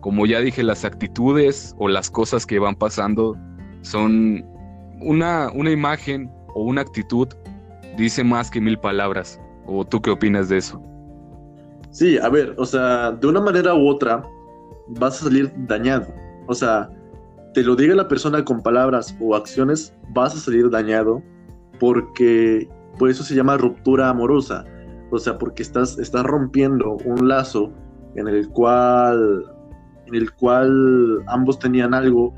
[0.00, 3.36] como ya dije, las actitudes o las cosas que van pasando
[3.82, 4.44] son
[5.00, 7.28] una, una imagen o una actitud
[7.96, 9.40] dice más que mil palabras.
[9.66, 10.82] ¿O tú qué opinas de eso?
[11.90, 14.22] Sí, a ver, o sea, de una manera u otra
[14.88, 16.06] vas a salir dañado.
[16.48, 16.90] O sea,
[17.54, 21.22] te lo diga la persona con palabras o acciones, vas a salir dañado
[21.80, 24.64] porque por eso se llama ruptura amorosa.
[25.14, 27.70] O sea, porque estás, estás rompiendo un lazo
[28.16, 29.44] en el cual
[30.06, 32.34] en el cual ambos tenían algo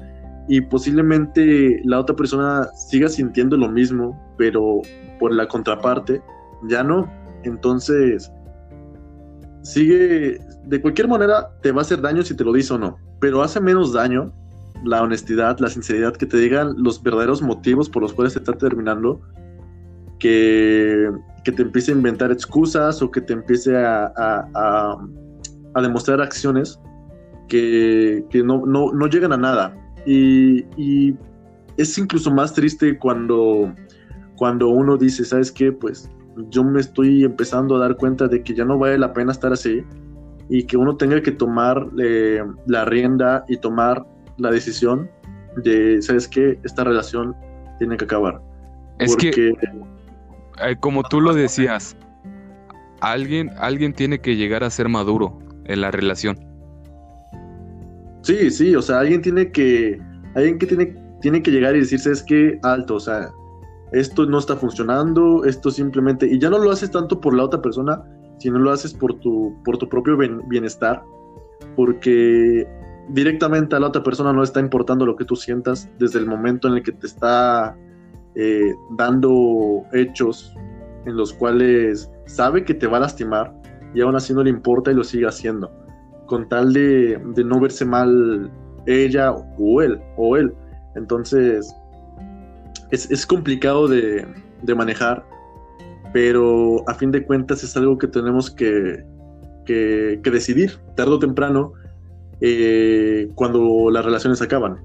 [0.49, 4.83] y posiblemente la otra persona siga sintiendo lo mismo, pero
[5.19, 6.23] por la contraparte
[6.69, 7.11] ya no.
[7.43, 8.31] Entonces,
[9.62, 12.97] sigue, de cualquier manera te va a hacer daño si te lo dice o no,
[13.21, 14.33] pero hace menos daño
[14.85, 18.53] la honestidad, la sinceridad, que te digan los verdaderos motivos por los cuales se está
[18.53, 19.21] terminando,
[20.18, 21.11] que,
[21.44, 26.81] que te empiece a inventar excusas o que te empiece a, a, demostrar acciones
[27.48, 29.76] que, no, no, llegan a nada.
[30.07, 31.14] Y, y,
[31.76, 33.74] es incluso más triste cuando,
[34.37, 35.72] cuando uno dice, ¿sabes qué?
[35.72, 36.11] Pues
[36.50, 39.52] yo me estoy empezando a dar cuenta de que ya no vale la pena estar
[39.52, 39.85] así
[40.48, 44.07] y que uno tenga que tomar eh, la rienda y tomar
[44.38, 45.11] la decisión
[45.62, 46.59] de, ¿sabes qué?
[46.62, 47.35] Esta relación
[47.79, 48.40] tiene que acabar.
[48.98, 49.52] Es que,
[50.62, 51.97] eh, como tú lo decías,
[53.01, 56.38] alguien, alguien tiene que llegar a ser maduro en la relación.
[58.23, 60.01] Sí, sí, o sea, alguien tiene que,
[60.35, 63.31] alguien que tiene, tiene que llegar y decirse es que alto, o sea,
[63.92, 67.62] esto no está funcionando, esto simplemente, y ya no lo haces tanto por la otra
[67.62, 68.03] persona,
[68.38, 71.03] sino lo haces por tu, por tu propio bienestar,
[71.77, 72.66] porque
[73.11, 76.69] directamente a la otra persona no está importando lo que tú sientas desde el momento
[76.69, 77.77] en el que te está
[78.37, 80.55] eh, dando hechos
[81.07, 83.53] en los cuales sabe que te va a lastimar
[83.94, 85.70] y aún así no le importa y lo sigue haciendo,
[86.27, 88.51] con tal de, de no verse mal
[88.87, 90.53] ella o él o él.
[90.94, 91.75] Entonces,
[92.90, 94.27] es, complicado de,
[94.75, 95.25] manejar,
[96.12, 99.05] pero a fin de cuentas es algo que tenemos que,
[99.66, 101.72] decidir tarde o temprano
[102.40, 104.79] eh, cuando las relaciones acaban.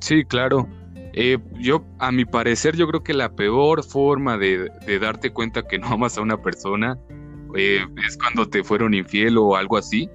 [0.00, 0.68] Sí, claro.
[1.16, 4.68] Eh, yo, a mi parecer, yo creo que la peor forma de,
[5.00, 6.98] darte cuenta que no amas a una persona
[7.54, 10.10] eh, es cuando te fueron infiel o algo así.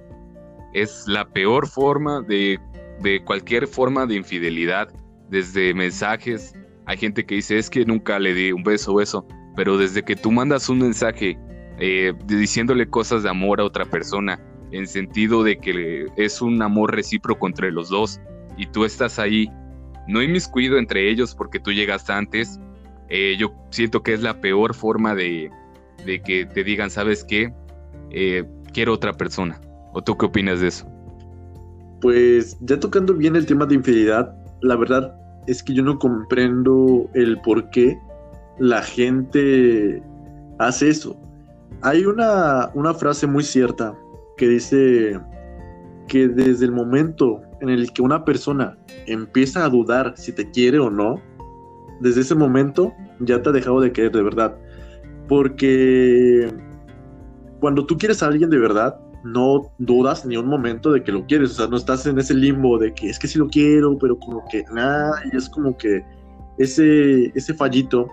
[0.74, 2.60] Es la peor forma de,
[3.02, 4.88] de cualquier forma de infidelidad
[5.30, 6.54] desde mensajes.
[6.84, 10.02] Hay gente que dice, es que nunca le di un beso o eso, pero desde
[10.02, 11.38] que tú mandas un mensaje
[11.78, 14.38] eh, diciéndole cosas de amor a otra persona,
[14.70, 18.20] en sentido de que es un amor recíproco entre los dos,
[18.56, 19.50] y tú estás ahí,
[20.06, 22.58] no inmiscuido entre ellos porque tú llegaste antes,
[23.08, 25.50] eh, yo siento que es la peor forma de,
[26.24, 27.52] que te digan, ¿sabes qué?
[28.10, 29.60] Eh, quiero otra persona.
[29.92, 30.86] ¿O tú qué opinas de eso?
[32.00, 35.14] Pues ya tocando bien el tema de infidelidad, la verdad
[35.46, 37.98] es que yo no comprendo el por qué
[38.58, 40.02] la gente
[40.58, 41.20] hace eso.
[41.82, 43.94] Hay una, una frase muy cierta
[44.36, 45.18] que dice
[46.08, 50.78] que desde el momento en el que una persona empieza a dudar si te quiere
[50.78, 51.20] o no,
[52.00, 54.56] desde ese momento ya te ha dejado de querer de verdad.
[55.28, 56.48] Porque
[57.60, 61.26] cuando tú quieres a alguien de verdad, no dudas ni un momento de que lo
[61.26, 63.98] quieres, o sea, no estás en ese limbo de que es que sí lo quiero,
[63.98, 66.02] pero como que nada, y es como que
[66.58, 68.08] ese, ese fallito,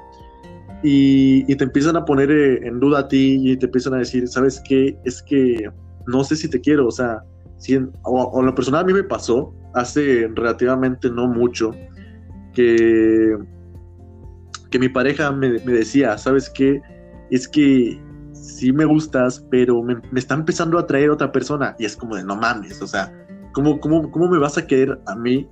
[0.83, 4.27] y, te empiezan a poner eh, en duda a ti y te empiezan a decir,
[4.27, 4.97] ¿sabes qué?
[5.05, 5.69] Es que
[6.05, 7.23] no sé si te quiero, o sea,
[7.57, 11.71] si o, lo personal a mí me pasó hace relativamente no mucho
[12.53, 13.37] que,
[14.69, 16.81] que mi pareja me, decía, ¿sabes qué?
[17.29, 17.99] Es que
[18.33, 21.75] sí me gustas, pero me, está empezando a atraer otra persona.
[21.77, 23.13] Y es como de, no mames, o sea,
[23.53, 25.47] ¿cómo, cómo, cómo me vas a querer a mí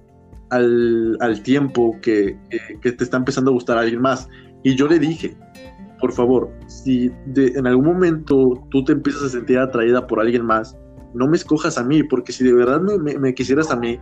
[0.49, 2.37] al, tiempo que,
[2.81, 4.27] te está empezando a gustar a alguien más?
[4.63, 5.37] Y yo le dije,
[5.99, 10.75] por favor, si en algún momento tú te empiezas a sentir atraída por alguien más,
[11.15, 13.97] no me escojas a mí, porque si de verdad me, quisieras a mí,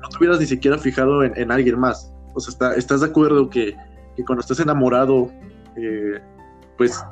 [0.00, 2.12] no te hubieras ni siquiera fijado en, alguien más.
[2.34, 3.76] O sea, está, ¿estás de acuerdo que,
[4.26, 5.30] cuando estás enamorado,
[5.76, 6.20] eh,
[6.78, 7.04] pues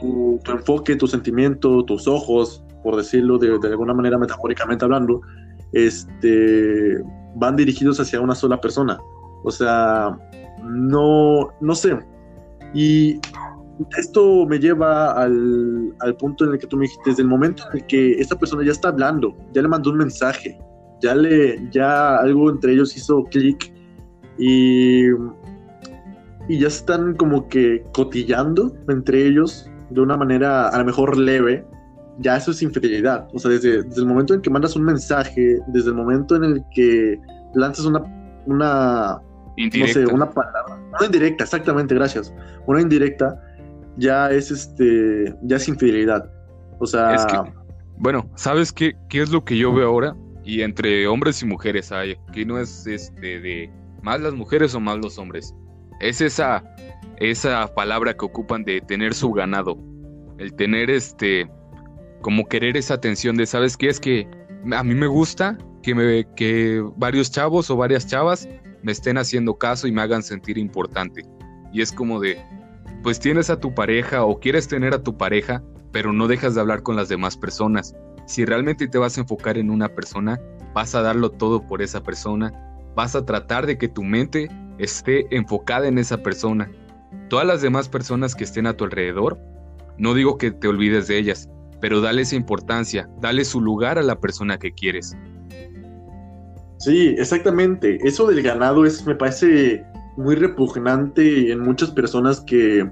[0.00, 5.22] tu, enfoque, tu sentimiento, tus ojos, por decirlo de, alguna manera metafóricamente hablando,
[5.72, 7.02] este,
[7.36, 8.98] van dirigidos hacia una sola persona.
[9.44, 10.18] O sea,
[10.62, 11.98] no, no sé.
[12.74, 13.18] Y
[13.96, 17.64] esto me lleva al, al, punto en el que tú me dijiste, desde el momento
[17.70, 20.58] en el que esta persona ya está hablando, ya le mandó un mensaje,
[21.00, 23.72] ya le, ya algo entre ellos hizo clic
[24.38, 25.06] y,
[26.48, 31.64] y ya están como que cotillando entre ellos de una manera a lo mejor leve,
[32.18, 33.28] ya eso es infidelidad.
[33.32, 36.64] O sea, desde, el momento en que mandas un mensaje, desde el momento en el
[36.72, 37.20] que
[37.54, 38.02] lanzas una,
[38.46, 39.20] una
[39.56, 40.00] indirecta.
[40.00, 42.32] no sé, una palabra, una indirecta, exactamente, gracias.
[42.66, 43.40] Una indirecta
[43.96, 46.30] ya es este, ya es infidelidad.
[46.78, 47.38] O sea, es que,
[47.98, 50.16] bueno, ¿sabes qué, qué es lo que yo veo ahora?
[50.44, 53.70] Y entre hombres y mujeres hay, que no es este de
[54.02, 55.54] más las mujeres o más los hombres.
[56.00, 56.62] Es esa
[57.18, 59.78] esa palabra que ocupan de tener su ganado,
[60.38, 61.48] el tener este,
[62.20, 63.88] como querer esa atención de, ¿sabes qué?
[63.88, 64.28] Es que
[64.72, 68.48] a mí me gusta que, me, que varios chavos o varias chavas
[68.82, 71.22] me estén haciendo caso y me hagan sentir importante.
[71.72, 72.38] Y es como de,
[73.04, 75.62] pues tienes a tu pareja o quieres tener a tu pareja,
[75.92, 77.94] pero no dejas de hablar con las demás personas.
[78.26, 80.40] Si realmente te vas a enfocar en una persona,
[80.74, 82.52] vas a darlo todo por esa persona,
[82.96, 86.68] vas a tratar de que tu mente esté enfocada en esa persona
[87.28, 89.38] Todas las demás personas que estén a tu alrededor,
[89.98, 91.48] no digo que te olvides de ellas,
[91.80, 95.16] pero dale esa importancia, dale su lugar a la persona que quieres.
[96.78, 97.98] Sí, exactamente.
[98.02, 99.84] Eso del ganado es, me parece
[100.16, 102.88] muy repugnante en muchas personas que,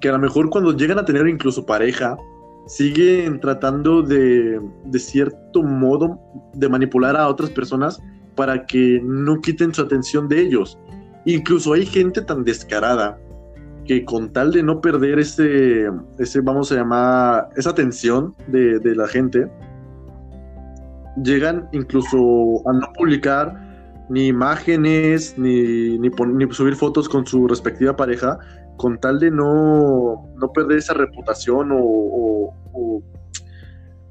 [0.00, 2.16] que a lo mejor cuando llegan a tener incluso pareja,
[2.66, 6.18] siguen tratando de, de cierto modo,
[6.54, 8.00] de manipular a otras personas
[8.34, 10.78] para que no quiten su atención de ellos.
[11.24, 13.18] Incluso hay gente tan descarada
[13.84, 18.94] que con tal de no perder ese, ese vamos a llamar, esa atención de, de
[18.96, 19.48] la gente,
[21.22, 23.65] llegan incluso a no publicar
[24.08, 28.38] ni imágenes, ni, ni, ni, subir fotos con su respectiva pareja,
[28.76, 32.54] con tal de no, no perder esa reputación o,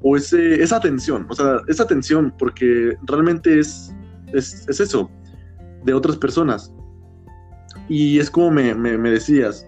[0.02, 3.92] o, ese, esa atención, o sea, esa atención, porque realmente es,
[4.32, 5.10] es, es eso,
[5.84, 6.72] de otras personas.
[7.88, 9.66] Y es como me, me, me decías,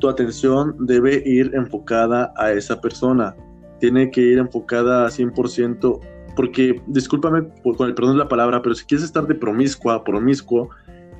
[0.00, 3.34] tu atención debe ir enfocada a esa persona,
[3.80, 6.00] tiene que ir enfocada a 100%
[6.38, 10.04] porque discúlpame por, con el perdón de la palabra, pero si quieres estar de promiscua,
[10.04, 10.70] promiscuo,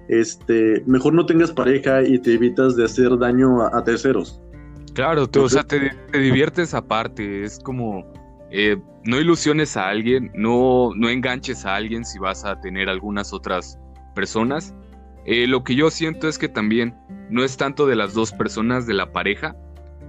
[0.07, 4.41] este, mejor no tengas pareja y te evitas de hacer daño a, terceros.
[4.95, 8.07] Claro, o sea, te, diviertes aparte, es como,
[8.53, 8.77] eh,
[9.07, 13.77] no ilusiones a alguien, no, no enganches a alguien si vas a tener algunas otras
[14.15, 14.73] personas.
[15.27, 16.95] Eh, lo que yo siento es que también
[17.29, 19.57] no es tanto de las dos personas de la pareja,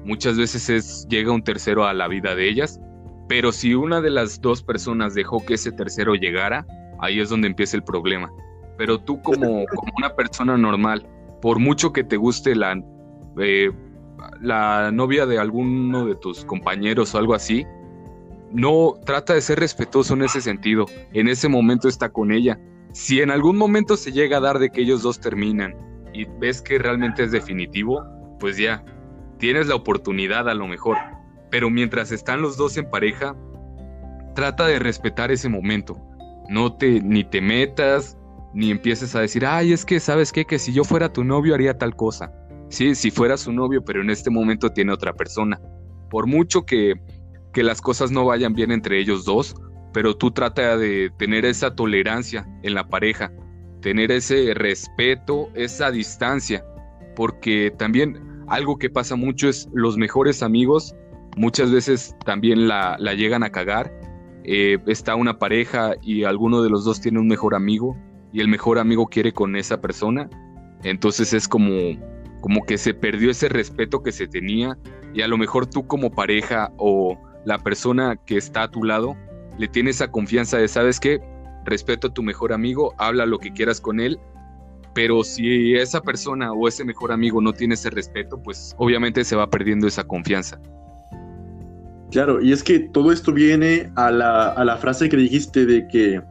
[0.05, 2.79] muchas veces es, llega un tercero a la vida de ellas,
[3.29, 6.65] pero si una de las dos personas dejó que ese tercero llegara,
[6.99, 8.33] ahí es donde empieza el problema.
[8.75, 11.07] Pero tú como, como una persona normal,
[11.39, 12.83] por mucho que te guste la,
[13.37, 13.71] eh,
[14.41, 17.67] la novia de alguno de tus compañeros o algo así,
[18.51, 20.87] no trata de ser respetuoso en ese sentido.
[21.13, 22.59] En ese momento está con ella.
[22.93, 25.75] Si en algún momento se llega a dar de que ellos dos terminan
[26.15, 28.03] y ves que realmente es definitivo,
[28.39, 28.83] pues ya,
[29.37, 30.97] tienes la oportunidad a lo mejor
[31.49, 33.35] pero mientras están los dos en pareja,
[34.35, 35.99] trata de respetar ese momento.
[36.49, 38.17] No te ni te metas,
[38.53, 41.53] ni empieces a decir, ay, es que sabes qué, que si yo fuera tu novio
[41.53, 42.31] haría tal cosa.
[42.69, 45.59] Sí, si fuera su novio, pero en este momento tiene otra persona.
[46.09, 46.93] Por mucho que,
[47.53, 49.55] que las cosas no vayan bien entre ellos dos,
[49.93, 53.31] pero tú trata de tener esa tolerancia en la pareja,
[53.81, 56.63] tener ese respeto, esa distancia,
[57.15, 60.95] porque también algo que pasa mucho es los mejores amigos
[61.39, 63.93] muchas veces también la, llegan a cagar.
[64.43, 67.95] Eh, está una pareja y alguno de los dos tiene un mejor amigo
[68.33, 70.29] y el mejor amigo quiere con esa persona.
[70.83, 71.71] Entonces es como,
[72.41, 74.77] como que se perdió ese respeto que se tenía
[75.13, 79.15] y a lo mejor tú como pareja o la persona que está a tu lado
[79.57, 81.21] le tiene esa confianza de, ¿sabes qué?
[81.63, 84.19] Respeto a tu mejor amigo, habla lo que quieras con él,
[84.93, 89.37] pero si esa persona o ese mejor amigo no tiene ese respeto, pues obviamente se
[89.37, 90.59] va perdiendo esa confianza.
[92.11, 95.87] Claro, y es que todo esto viene a la, a la frase que dijiste de
[95.87, 96.21] que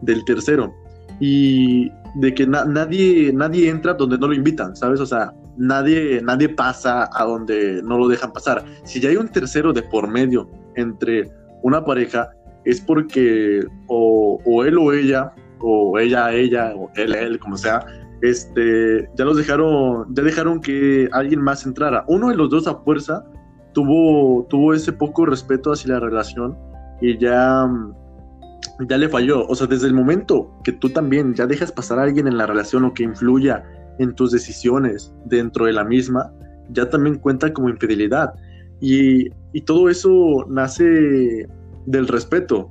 [0.00, 0.74] del tercero
[1.20, 5.00] y de que nadie, nadie entra donde no lo invitan, ¿sabes?
[5.00, 8.64] O sea, nadie, nadie pasa a donde no lo dejan pasar.
[8.84, 11.30] Si ya hay un tercero de por medio entre
[11.62, 12.30] una pareja,
[12.64, 17.84] es porque o, él o ella, o ella ella, o él él, como sea,
[18.22, 22.04] este, ya los dejaron, ya dejaron que alguien más entrara.
[22.08, 23.24] Uno de los dos a fuerza
[23.78, 26.58] tuvo, tuvo ese poco respeto hacia la relación
[27.00, 27.64] y ya,
[28.88, 29.46] ya le falló.
[29.46, 32.46] O sea, desde el momento que tú también ya dejas pasar a alguien en la
[32.46, 33.62] relación o que influya
[34.00, 36.32] en tus decisiones dentro de la misma,
[36.70, 38.34] ya también cuenta como infidelidad.
[38.80, 41.46] Y, y todo eso nace
[41.86, 42.68] del respeto,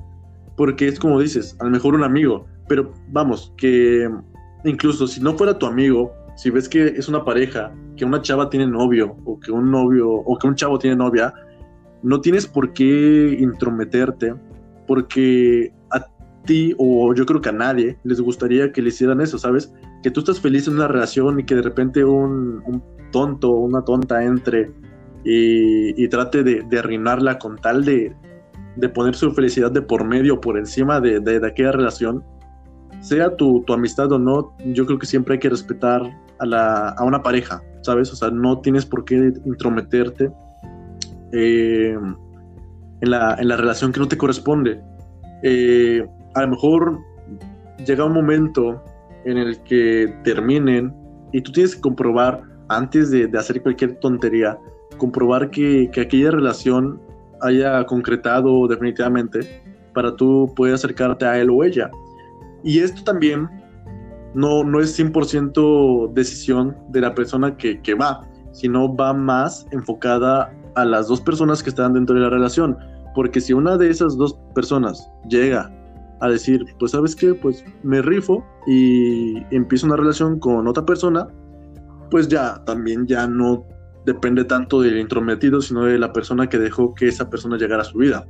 [0.57, 4.09] porque es como dices, a lo mejor un amigo, pero vamos, que
[4.65, 8.49] incluso si no fuera tu amigo, si ves que es una pareja, que una chava
[8.49, 11.33] tiene novio o que un novio o que un chavo tiene novia,
[12.03, 14.35] no tienes por qué intrometerte
[14.85, 16.05] porque a
[16.45, 19.73] ti o yo creo que a nadie les gustaría que le hicieran eso, ¿sabes?
[20.03, 23.61] Que tú estás feliz en una relación y que de repente un, un tonto o
[23.61, 24.71] una tonta entre
[25.23, 28.15] y, trate de, de, arruinarla con tal de,
[28.75, 32.23] de, poner su felicidad de por medio, por encima de, de aquella relación,
[33.01, 36.01] sea tu, tu, amistad o no, yo creo que siempre hay que respetar
[36.39, 38.11] a, la, a una pareja, ¿sabes?
[38.11, 40.31] O sea, no tienes por qué intrometerte
[41.33, 41.97] eh,
[43.01, 44.81] en, la, en, la, relación que no te corresponde.
[45.43, 46.99] Eh, a lo mejor
[47.85, 48.83] llega un momento
[49.25, 50.93] en el que terminen
[51.33, 54.57] y tú tienes que comprobar, antes de, de hacer cualquier tontería,
[54.97, 56.99] comprobar que, que, aquella relación
[57.41, 59.63] haya concretado definitivamente
[59.93, 61.89] para tú poder acercarte a él o ella.
[62.63, 63.47] Y esto también
[64.37, 68.21] no, no es 100% decisión de la persona que, que va,
[68.51, 72.77] sino va más enfocada a las dos personas que están dentro de la relación.
[73.15, 75.71] Porque si una de esas dos personas llega
[76.21, 81.27] a decir, pues sabes qué, pues me rifo y empiezo una relación con otra persona,
[82.11, 83.65] pues ya también ya no
[84.05, 87.85] depende tanto del intrometido, sino de la persona que dejó que esa persona llegara a
[87.85, 88.23] su vida.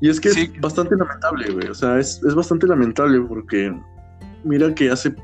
[0.00, 1.68] Y es que es bastante lamentable, güey.
[1.68, 3.72] O sea, es, bastante lamentable porque
[4.44, 5.14] mira que hace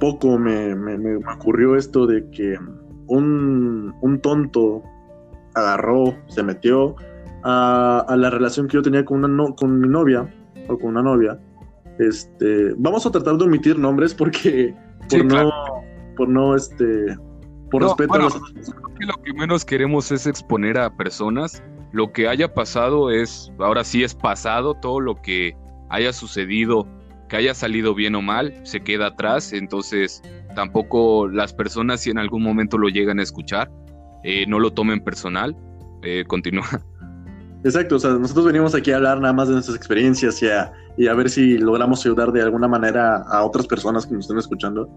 [0.00, 2.56] poco me, me, ocurrió esto de que
[3.06, 4.82] un, un, tonto
[5.54, 6.96] agarró, se metió
[7.44, 10.28] a, a, la relación que yo tenía con, una no, con mi novia
[10.68, 11.38] o con una novia.
[11.98, 14.74] Este, vamos a tratar de omitir nombres porque
[15.08, 15.50] por no,
[16.16, 17.16] por no, este,
[17.70, 18.34] por respeto a los...
[18.34, 21.62] lo que menos queremos es exponer a personas.
[21.92, 25.56] Lo que haya pasado es, ahora sí es pasado, todo lo que
[25.88, 26.86] haya sucedido,
[27.28, 30.22] que haya salido bien o mal, se queda atrás, entonces
[30.54, 33.70] tampoco las personas si en algún momento lo llegan a escuchar,
[34.24, 35.56] eh, no lo tomen personal,
[36.02, 36.66] eh, continúa.
[37.64, 40.72] Exacto, o sea, nosotros venimos aquí a hablar nada más de nuestras experiencias y a,
[40.96, 44.38] y a ver si logramos ayudar de alguna manera a otras personas que nos estén
[44.38, 44.88] escuchando.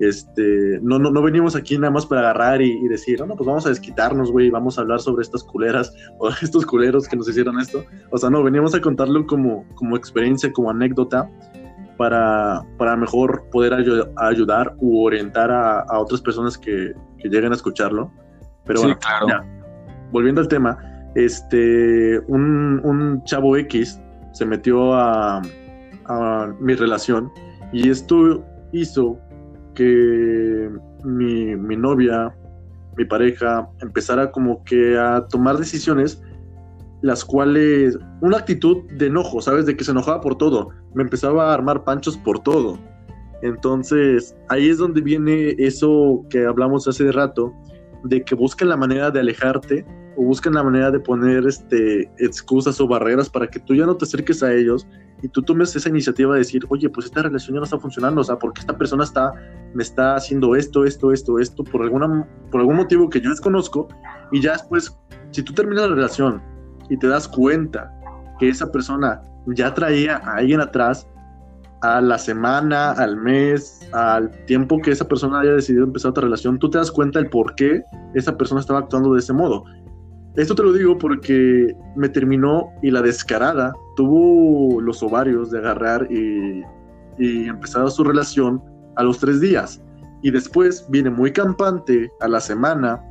[0.00, 3.66] Este, no, no, no venimos aquí nada más para agarrar y, decir, no, pues vamos
[3.66, 7.60] a desquitarnos, güey, vamos a hablar sobre estas culeras o estos culeros que nos hicieron
[7.60, 7.84] esto.
[8.10, 11.30] O sea, no, veníamos a contarlo como, como experiencia, como anécdota,
[12.00, 18.10] para, para mejor poder ayudar u orientar a, otras personas que, que, lleguen a escucharlo.
[18.64, 18.98] Pero bueno,
[20.10, 20.78] volviendo al tema,
[21.14, 24.00] este, un, un chavo X
[24.32, 25.42] se metió a,
[26.06, 27.30] a mi relación
[27.70, 28.42] y esto
[28.72, 29.18] hizo
[29.74, 30.70] que
[31.04, 32.34] mi, mi novia,
[32.96, 36.22] mi pareja, empezara como que a tomar decisiones
[37.02, 39.66] las cuales, una actitud de enojo, ¿sabes?
[39.66, 42.78] De que se enojaba por todo, me empezaba a armar panchos por todo.
[43.42, 47.54] Entonces, ahí es donde viene eso que hablamos hace rato,
[48.04, 49.84] de que buscan la manera de alejarte
[50.16, 53.96] o buscan la manera de poner este, excusas o barreras para que tú ya no
[53.96, 54.86] te acerques a ellos
[55.22, 58.20] y tú tomes esa iniciativa de decir, oye, pues esta relación ya no está funcionando,
[58.20, 59.32] o sea, porque esta persona está,
[59.74, 63.88] me está haciendo esto, esto, esto, esto, por, alguna, por algún motivo que yo desconozco,
[64.32, 64.96] y ya después,
[65.30, 66.42] si tú terminas la relación
[66.90, 67.90] y te das cuenta
[68.38, 71.06] que esa persona ya traía a alguien atrás,
[71.82, 76.58] a la semana, al mes, al tiempo que esa persona haya decidido empezar otra relación,
[76.58, 77.82] tú te das cuenta del por qué
[78.14, 79.64] esa persona estaba actuando de ese modo.
[80.36, 86.06] Esto te lo digo porque me terminó y la descarada tuvo los ovarios de agarrar
[86.10, 86.62] y,
[87.18, 88.62] empezar su relación
[88.96, 89.82] a los tres días.
[90.22, 93.02] Y después viene muy campante a la semana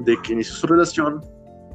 [0.00, 1.22] de que inició su relación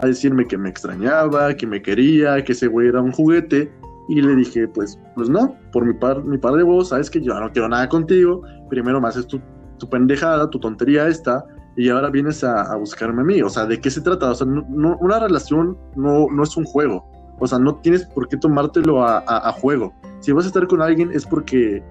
[0.02, 3.72] a decirme que me extrañaba, que me quería, que ese güey era un juguete.
[4.10, 7.22] Y le dije, pues, pues no, por mi, par, mi par de vos, sabes que
[7.22, 8.41] yo no quiero nada contigo.
[8.70, 9.39] Primero me haces tu,
[9.78, 11.45] tu pendejada, tu tontería esta,
[11.78, 13.41] y ahora vienes a, buscarme a mí.
[13.41, 14.32] O sea, ¿de qué se trata?
[14.32, 17.06] O sea, no, una relación no, no es un juego.
[17.39, 19.93] O sea, no tienes por qué tomártelo a, a, juego.
[20.20, 21.84] Si vas a estar con alguien es porque,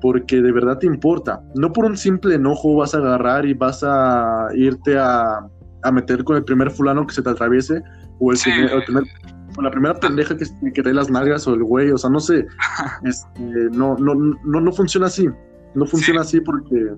[0.00, 1.42] porque de verdad te importa.
[1.54, 5.48] No por un simple enojo vas a agarrar y vas a irte a,
[5.82, 7.82] a meter con el primer fulano que se te atraviese
[8.18, 9.06] o el, primer,
[9.54, 11.90] con la primera pendeja que, que dé las nalgas o el güey.
[11.90, 12.46] O sea, no sé.
[13.04, 15.28] Este, no, no, no, no funciona así.
[15.74, 16.92] No funciona así porque,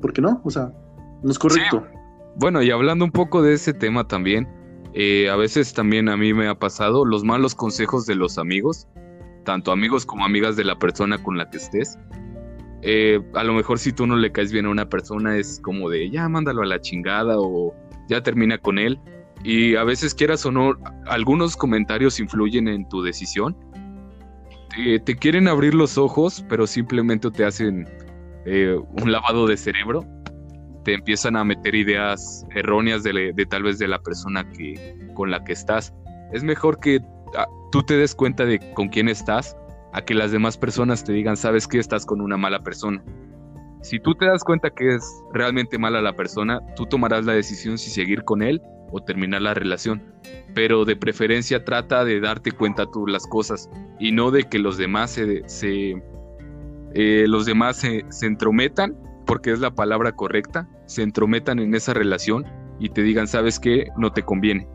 [0.00, 0.40] porque no.
[0.44, 0.72] O sea,
[1.22, 1.86] no es correcto.
[2.36, 4.48] Bueno, y hablando un poco de ese tema también,
[4.94, 8.88] eh, a veces también a mí me ha pasado los malos consejos de los amigos,
[9.44, 11.98] tanto amigos como amigas de la persona con la que estés.
[12.82, 15.90] Eh, a lo mejor si tú no le caes bien a una persona es como
[15.90, 17.74] de ya mándalo a la chingada o
[18.10, 19.00] ya termina con él.
[19.42, 20.74] Y a veces quieras o no,
[21.06, 23.56] algunos comentarios influyen en tu decisión.
[25.04, 27.88] Te, quieren abrir los ojos, pero simplemente te hacen
[28.44, 30.04] eh, un lavado de cerebro
[30.84, 35.44] te empiezan a meter ideas erróneas de, tal vez de la persona que, con la
[35.44, 35.94] que estás.
[36.32, 37.00] Es mejor que
[37.36, 39.56] ah, tú te des cuenta de con quién estás
[39.92, 43.02] a que las demás personas te digan, sabes que estás con una mala persona.
[43.82, 47.78] Si tú te das cuenta que es realmente mala la persona, tú tomarás la decisión
[47.78, 48.60] si seguir con él
[48.92, 50.02] o terminar la relación.
[50.54, 54.76] Pero de preferencia trata de darte cuenta tú las cosas y no de que los
[54.76, 56.02] demás se,
[56.94, 62.44] eh, los demás se entrometan porque es la palabra correcta, se entrometan en esa relación
[62.80, 64.66] y te digan, sabes qué, no te conviene.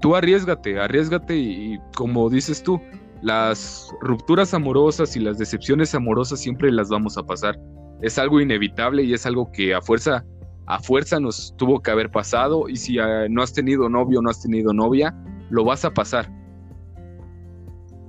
[0.00, 2.80] Tú arriesgate, arriesgate y, como dices tú,
[3.22, 7.58] las rupturas amorosas y las decepciones amorosas siempre las vamos a pasar.
[8.04, 10.26] Es algo inevitable y es algo que a fuerza,
[10.66, 14.28] a fuerza nos tuvo que haber pasado y si ah, no has tenido novio no
[14.28, 15.16] has tenido novia,
[15.48, 16.30] lo vas a pasar.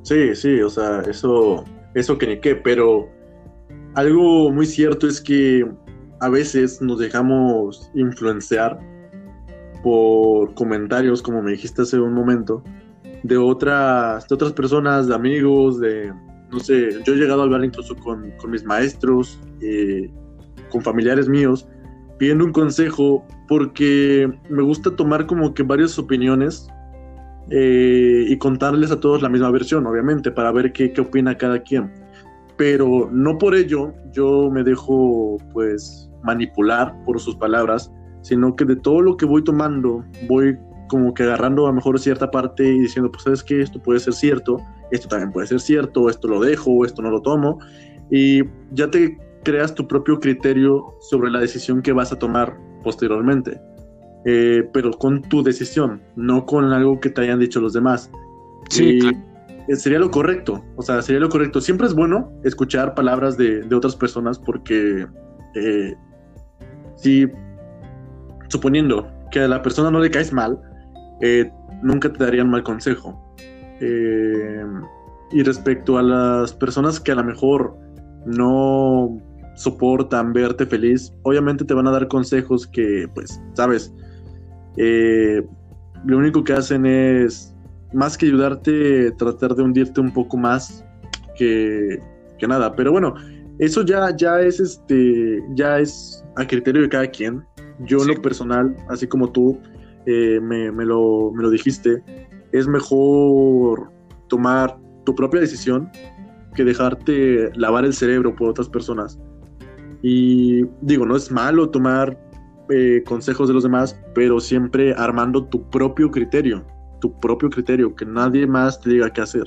[0.03, 3.07] Sí, sí, o sea, eso, eso que ni qué, pero
[3.93, 5.65] algo muy cierto es que
[6.19, 8.77] a veces nos dejamos influenciar
[9.81, 12.61] por comentarios, como me dijiste hace un momento,
[13.23, 16.11] de otras, de otras personas, de amigos, de,
[16.51, 20.10] no sé, yo he llegado a hablar incluso con, con mis maestros, eh,
[20.70, 21.68] con familiares míos,
[22.18, 26.68] pidiendo un consejo porque me gusta tomar como que varias opiniones
[27.49, 31.62] eh, y contarles a todos la misma versión, obviamente, para ver qué, qué opina cada
[31.62, 31.91] quien.
[32.58, 37.91] Pero no por ello yo me dejo pues manipular por sus palabras,
[38.22, 41.99] sino que de todo lo que voy tomando voy como que agarrando a lo mejor
[41.99, 45.60] cierta parte y diciendo, pues sabes que esto puede ser cierto, esto también puede ser
[45.60, 47.60] cierto, esto lo dejo, esto no lo tomo,
[48.12, 53.61] y ya te creas tu propio criterio sobre la decisión que vas a tomar posteriormente,
[54.25, 58.11] eh, pero con tu decisión, no con algo que te hayan dicho los demás.
[58.69, 58.99] Sí,
[59.69, 61.61] sería lo correcto, o sea, sería lo correcto.
[61.61, 65.07] Siempre es bueno escuchar palabras de, de otras personas porque
[65.55, 65.95] eh,
[66.95, 67.27] si,
[68.49, 70.59] suponiendo que a la persona no le caes mal,
[71.21, 71.49] eh,
[71.81, 73.21] nunca te darían mal consejo.
[73.79, 74.63] Eh,
[75.31, 77.77] y respecto a las personas que a lo mejor
[78.25, 79.17] no
[79.56, 83.93] soportan verte feliz, obviamente te van a dar consejos que, pues, sabes,
[84.78, 85.41] eh,
[86.06, 87.56] lo único que hacen es,
[87.93, 90.86] más que ayudarte, tratar de hundirte un poco más
[91.38, 91.99] que,
[92.38, 92.76] que nada.
[92.76, 93.16] Pero bueno,
[93.60, 97.43] eso ya, ya es este, ya es a criterio de cada quien.
[97.80, 99.60] Yo en lo personal, así como tú,
[100.06, 102.03] eh, me, lo, me lo dijiste,
[102.51, 103.89] es mejor
[104.28, 105.89] tomar tu propia decisión
[106.56, 109.20] que dejarte lavar el cerebro por otras personas.
[110.01, 112.17] Y digo, no es malo tomar
[112.69, 116.65] eh, consejos de los demás, pero siempre armando tu propio criterio,
[117.01, 119.45] tu propio criterio, que nadie más te diga qué hacer.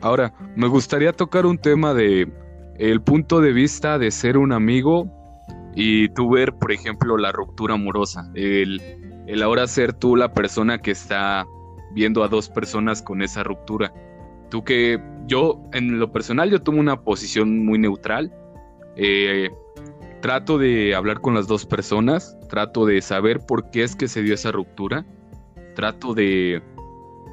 [0.00, 2.30] Ahora, me gustaría tocar un tema de
[2.78, 5.10] el punto de vista de ser un amigo
[5.74, 8.80] y tú ver, por ejemplo, la ruptura amorosa, el
[9.26, 11.46] el ahora ser tú la persona que está
[11.92, 13.92] viendo a dos personas con esa ruptura.
[14.50, 18.32] Tú que yo, en lo personal, yo tomo una posición muy neutral.
[18.96, 19.50] Eh,
[20.20, 24.22] trato de hablar con las dos personas, trato de saber por qué es que se
[24.22, 25.06] dio esa ruptura,
[25.74, 26.62] trato de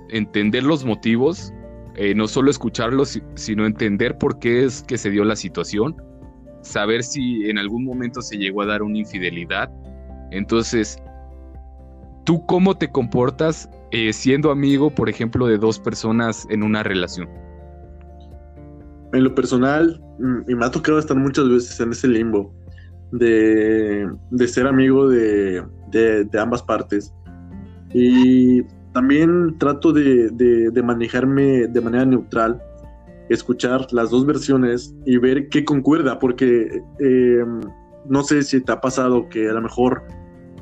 [0.09, 1.53] entender los motivos,
[1.95, 5.95] eh, no solo escucharlos, sino entender por qué es que se dio la situación,
[6.61, 9.71] saber si en algún momento se llegó a dar una infidelidad.
[10.31, 10.97] Entonces,
[12.25, 17.29] ¿Tú cómo te comportas eh, siendo amigo, por ejemplo, de dos personas en una relación?
[19.13, 22.53] En lo personal, mm, y me ha tocado estar muchas veces en ese limbo
[23.11, 24.09] de,
[24.47, 25.63] ser amigo de,
[26.39, 27.13] ambas partes.
[27.93, 32.61] Y también trato de, manejarme de manera neutral,
[33.29, 37.45] escuchar las dos versiones y ver qué concuerda, porque eh,
[38.09, 40.03] no sé si te ha pasado que a lo mejor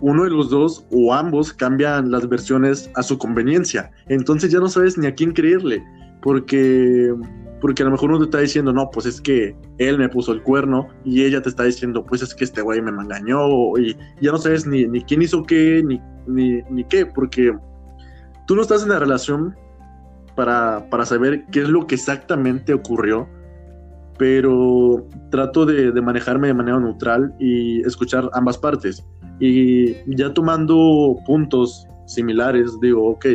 [0.02, 3.91] uno de los dos o ambos cambian las versiones a su conveniencia.
[4.08, 5.84] Entonces ya no sabes ni a quién creerle,
[6.22, 7.14] porque,
[7.62, 10.34] porque a lo mejor uno te está diciendo, no, pues es que él me puso
[10.34, 13.95] el cuerno, y ella te está diciendo, pues es que este güey me engañó, y
[14.20, 17.55] ya no sabes ni, ni quién hizo qué, ni, ni, qué, porque
[18.47, 19.55] tú no estás en la relación
[20.36, 23.28] para, para saber qué es lo que exactamente ocurrió
[24.22, 29.03] pero trato de, manejarme de manera neutral y escuchar ambas partes.
[29.39, 33.26] Y ya tomando puntos similares, digo, ok,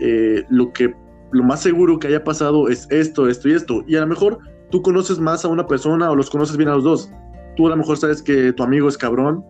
[0.00, 0.94] eh, lo que
[1.32, 3.84] lo más seguro que haya pasado es esto, esto y esto.
[3.86, 4.38] Y a lo mejor
[4.70, 7.10] tú conoces más a una persona o los conoces bien a los dos.
[7.56, 9.44] Tú a lo mejor sabes que tu amigo es cabrón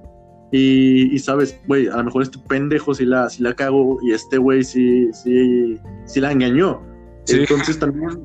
[0.53, 4.39] y, sabes, güey, a lo mejor este pendejo si la, si la cago y este
[4.39, 6.81] güey sí, sí, sí la engañó.
[7.29, 8.21] Entonces también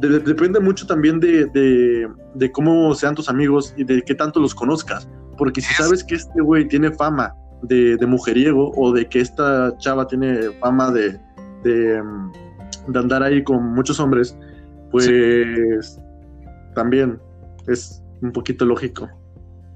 [0.00, 1.46] depende mucho también de,
[2.34, 5.08] de, cómo sean tus amigos y de qué tanto los conozcas.
[5.38, 10.06] Porque si sabes que este güey tiene fama de, mujeriego o de que esta chava
[10.06, 11.18] tiene fama de,
[12.88, 14.36] de, andar ahí con muchos hombres,
[14.90, 15.98] pues
[16.74, 17.18] también
[17.68, 19.08] es un poquito lógico.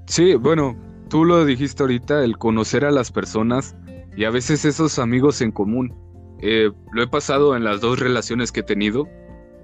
[0.05, 0.75] Sí, bueno,
[1.09, 3.75] tú lo dijiste ahorita, el conocer a las personas
[4.15, 5.93] y a veces esos amigos en común.
[6.41, 9.07] Eh, lo he pasado en las dos relaciones que he tenido,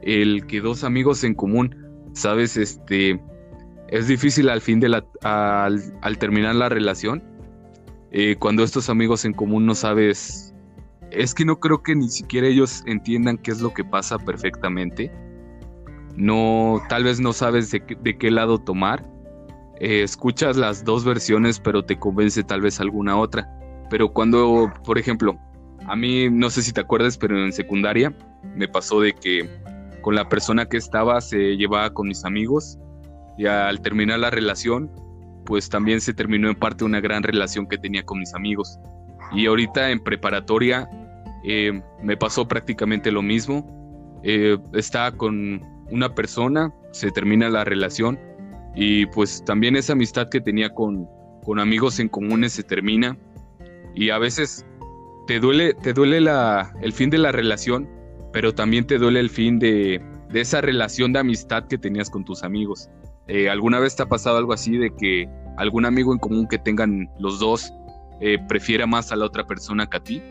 [0.02, 1.76] el que dos amigos en común,
[2.14, 3.22] sabes, este,
[3.88, 7.24] es difícil al fin de la, al, terminar la relación,
[8.12, 10.53] eh, cuando estos amigos en común no sabes,
[11.14, 15.12] es que no creo que ni siquiera ellos entiendan qué es lo que pasa perfectamente,
[16.16, 19.04] no, tal vez no sabes de, qué lado tomar,
[19.80, 23.50] eh, escuchas las dos versiones pero te convence tal vez alguna otra,
[23.90, 25.38] pero cuando, por ejemplo,
[25.88, 28.16] a mí no sé si te acuerdas, pero en secundaria
[28.56, 29.50] me pasó de que
[30.02, 32.78] con la persona que estaba se llevaba con mis amigos
[33.38, 34.92] y al terminar la relación
[35.46, 38.80] pues también se terminó en parte una gran relación que tenía con mis amigos.
[39.34, 40.90] Y ahorita en preparatoria
[41.44, 43.66] eh, me pasó prácticamente lo mismo.
[44.24, 48.20] Eh, estaba con una persona, se termina la relación
[48.76, 51.08] y pues también esa amistad que tenía con,
[51.44, 53.18] con amigos en comunes se termina
[53.94, 54.66] y a veces
[55.28, 57.90] te duele, te duele la, el fin de la relación,
[58.32, 62.26] pero también te duele el fin de, de esa relación de amistad que tenías con
[62.26, 62.90] tus amigos.
[63.28, 66.58] Eh, ¿Alguna vez te ha pasado algo así de que algún amigo en común que
[66.58, 67.72] tengan los dos
[68.20, 70.22] eh, prefiera más a la otra persona que a ti?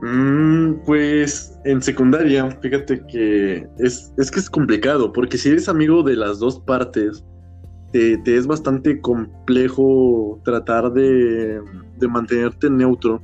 [0.00, 6.02] Mm, pues en secundaria, fíjate que es, es, que es complicado, porque si eres amigo
[6.02, 7.24] de las dos partes,
[7.92, 11.60] te, es bastante complejo tratar de,
[11.98, 13.20] de, mantenerte neutro,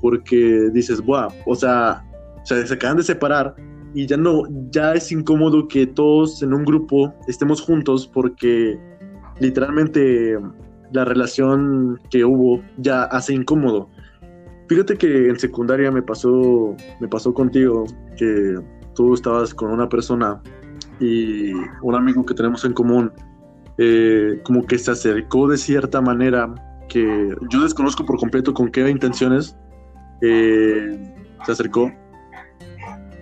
[0.00, 2.02] porque dices, Buah, o sea,
[2.42, 3.54] o sea, se acaban de separar
[3.94, 8.78] y ya no, ya es incómodo que todos en un grupo estemos juntos porque
[9.40, 10.38] literalmente
[10.92, 13.88] la relación que hubo ya hace incómodo.
[14.70, 18.54] Fíjate que en secundaria me pasó, me pasó contigo que
[18.94, 20.40] tú estabas con una persona
[21.00, 21.50] y
[21.82, 23.12] un amigo que tenemos en común,
[23.78, 26.54] eh, como que se acercó de cierta manera
[26.88, 29.56] que yo desconozco por completo con qué intenciones
[30.22, 31.14] eh,
[31.44, 31.90] se acercó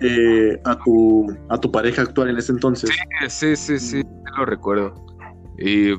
[0.01, 2.91] eh, a, tu, a tu pareja actual en ese entonces.
[3.27, 4.03] Sí, sí, sí, sí,
[4.37, 4.93] lo recuerdo.
[5.57, 5.95] Y,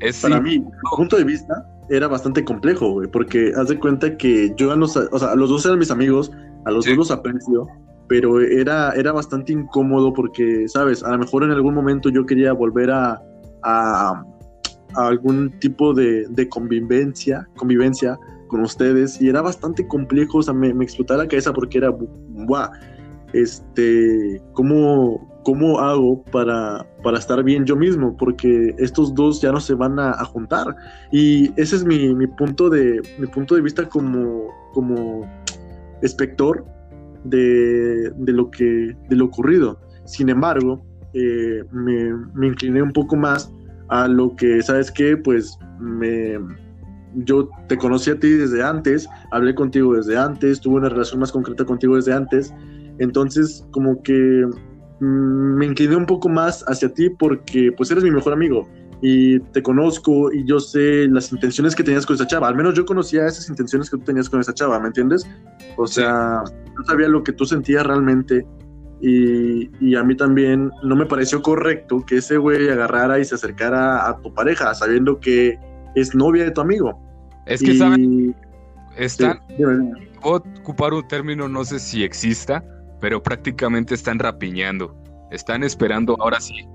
[0.00, 0.64] es, para mí,
[0.96, 5.18] punto de vista, era bastante complejo, güey, porque haz de cuenta que yo no, o
[5.18, 6.30] sea, los dos eran mis amigos,
[6.64, 7.66] a los dos los aprecio,
[8.08, 12.52] pero era, era bastante incómodo porque, sabes, a lo mejor en algún momento yo quería
[12.52, 13.22] volver a,
[13.62, 14.24] a,
[14.94, 18.18] algún tipo de, de, convivencia, convivencia
[18.48, 21.90] con ustedes y era bastante complejo, o sea, me, me explotaba la cabeza porque era,
[21.90, 22.70] guau,
[23.32, 28.14] este, ¿cómo, cómo hago para, para estar bien yo mismo?
[28.18, 30.76] Porque estos dos ya no se van a, juntar.
[31.10, 35.22] Y ese es mi, mi, punto, de, mi punto de vista como, como
[36.02, 36.66] espector
[37.24, 39.80] de, de, lo que, de lo ocurrido.
[40.04, 40.84] Sin embargo,
[41.14, 43.50] eh, me, me, incliné un poco más
[43.88, 45.16] a lo que, ¿sabes qué?
[45.16, 46.38] Pues me,
[47.14, 51.32] yo te conocí a ti desde antes, hablé contigo desde antes, tuve una relación más
[51.32, 52.52] concreta contigo desde antes,
[52.98, 54.44] entonces como que
[55.00, 58.68] me incliné un poco más hacia ti porque pues eres mi mejor amigo
[59.00, 62.74] y te conozco y yo sé las intenciones que tenías con esa chava, al menos
[62.74, 65.28] yo conocía esas intenciones que tú tenías con esa chava, ¿me entiendes?
[65.76, 68.44] O sea, yo sabía lo que tú sentías realmente
[69.00, 73.36] y, y, a mí también no me pareció correcto que ese güey agarrara y se
[73.36, 75.56] acercara a tu pareja sabiendo que
[75.94, 77.00] es novia de tu amigo.
[77.46, 78.34] Es que, ¿saben?
[78.96, 79.38] Están.
[80.20, 82.64] Puedo ocupar un término, no sé si exista,
[83.00, 84.96] pero prácticamente están rapiñando.
[85.30, 86.66] Están esperando ahora sí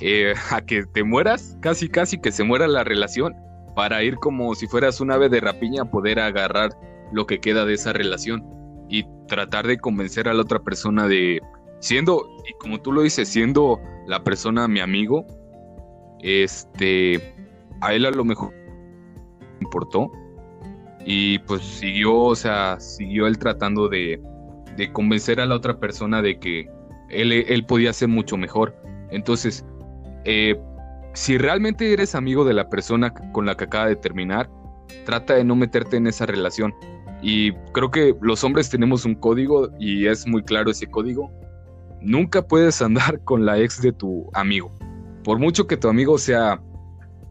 [0.00, 3.34] eh, a que te mueras, casi casi que se muera la relación,
[3.74, 6.70] para ir como si fueras un ave de rapiña a poder agarrar
[7.12, 8.44] lo que queda de esa relación
[8.88, 11.40] y tratar de convencer a la otra persona de
[11.78, 15.24] siendo y como tú lo dices siendo la persona mi amigo
[16.20, 17.34] este
[17.80, 18.52] a él a lo mejor
[19.60, 20.10] importó.
[21.04, 24.20] Y pues siguió, o sea, siguió él tratando de,
[24.80, 26.66] de convencer a la otra persona de que
[27.10, 28.74] él, él podía ser mucho mejor.
[29.10, 29.62] Entonces,
[30.24, 30.58] eh,
[31.12, 34.48] si realmente eres amigo de la persona con la que acaba de terminar,
[35.04, 36.74] trata de no meterte en esa relación.
[37.20, 41.30] Y creo que los hombres tenemos un código y es muy claro ese código.
[42.00, 44.72] Nunca puedes andar con la ex de tu amigo.
[45.24, 46.58] Por mucho que tu amigo sea,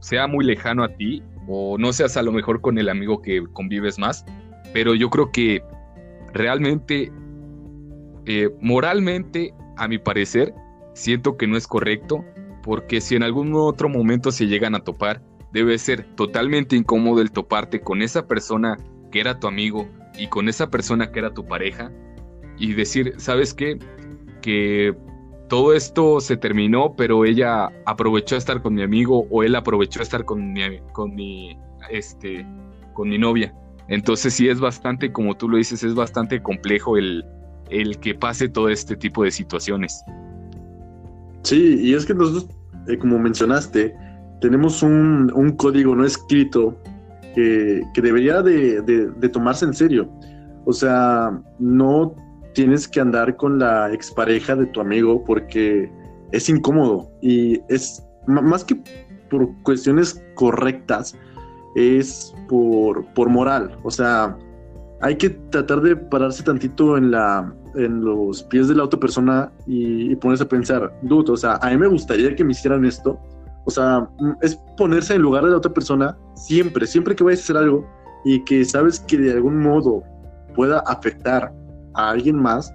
[0.01, 3.43] sea muy lejano a ti, o no seas a lo mejor con el amigo que
[3.53, 4.23] convives más,
[4.71, 5.63] pero yo creo que
[6.33, 7.11] realmente,
[8.32, 10.53] eh, moralmente, a mi parecer,
[10.93, 12.23] siento que no es correcto,
[12.61, 17.32] porque si en algún otro momento se llegan a topar, debe ser totalmente incómodo el
[17.32, 18.77] toparte con esa persona
[19.11, 21.91] que era tu amigo y con esa persona que era tu pareja
[22.59, 23.80] y decir, ¿sabes qué?
[24.43, 24.95] Que
[25.47, 30.23] todo esto se terminó, pero ella aprovechó estar con mi amigo o él aprovechó estar
[30.23, 30.61] con mi,
[30.93, 31.57] con mi,
[31.89, 32.45] este,
[32.93, 33.55] con mi novia.
[33.88, 37.25] Entonces sí es bastante, como tú lo dices, es bastante complejo el,
[37.70, 40.03] el que pase todo este tipo de situaciones.
[41.43, 42.47] Sí, y es que nosotros,
[42.88, 43.95] eh, como mencionaste,
[44.41, 46.78] tenemos un, un, código no escrito
[47.36, 50.09] que, que debería de, de tomarse en serio.
[50.65, 52.15] O sea, no
[52.53, 55.91] tienes que andar con la expareja de tu amigo porque
[56.32, 58.76] es incómodo y es más que
[59.30, 61.15] por cuestiones correctas,
[61.76, 63.78] es por, por moral.
[63.84, 64.38] O sea,
[65.01, 69.51] hay que tratar de pararse tantito en, la, en los pies de la otra persona
[69.65, 73.19] y, ponerse a pensar, dude, o sea, a mí me gustaría que me hicieran esto.
[73.65, 77.41] O sea, mm, es ponerse en lugar de la otra persona siempre, siempre que vayas
[77.41, 77.87] a hacer algo
[78.25, 80.03] y que sabes que de algún modo
[80.55, 81.53] pueda afectar
[81.93, 82.73] a alguien más,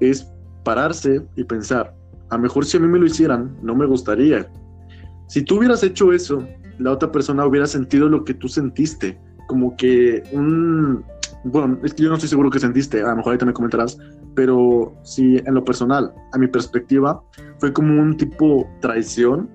[0.00, 0.30] es
[0.64, 1.94] pararse y pensar,
[2.30, 4.46] a mejor si a mí me lo hicieran, no me gustaría.
[5.28, 6.46] Si tú hubieras hecho eso,
[6.78, 11.04] la otra persona hubiera sentido lo que tú sentiste, como que un...
[11.48, 13.96] Bueno, es que yo no estoy seguro que sentiste, a lo mejor ahorita me comentarás,
[14.34, 17.22] pero sí, en lo personal, a mi perspectiva,
[17.58, 19.48] fue como un tipo traición.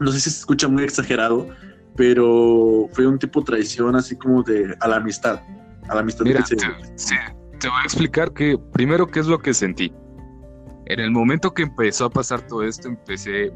[0.00, 1.48] No sé si se escucha muy exagerado,
[1.96, 5.40] pero fue un tipo traición así como de a la amistad.
[5.88, 6.56] A la amistad Mira, te,
[6.96, 7.14] sí,
[7.60, 9.92] te voy a explicar que primero qué es lo que sentí.
[10.86, 13.52] En el momento que empezó a pasar todo esto, empecé...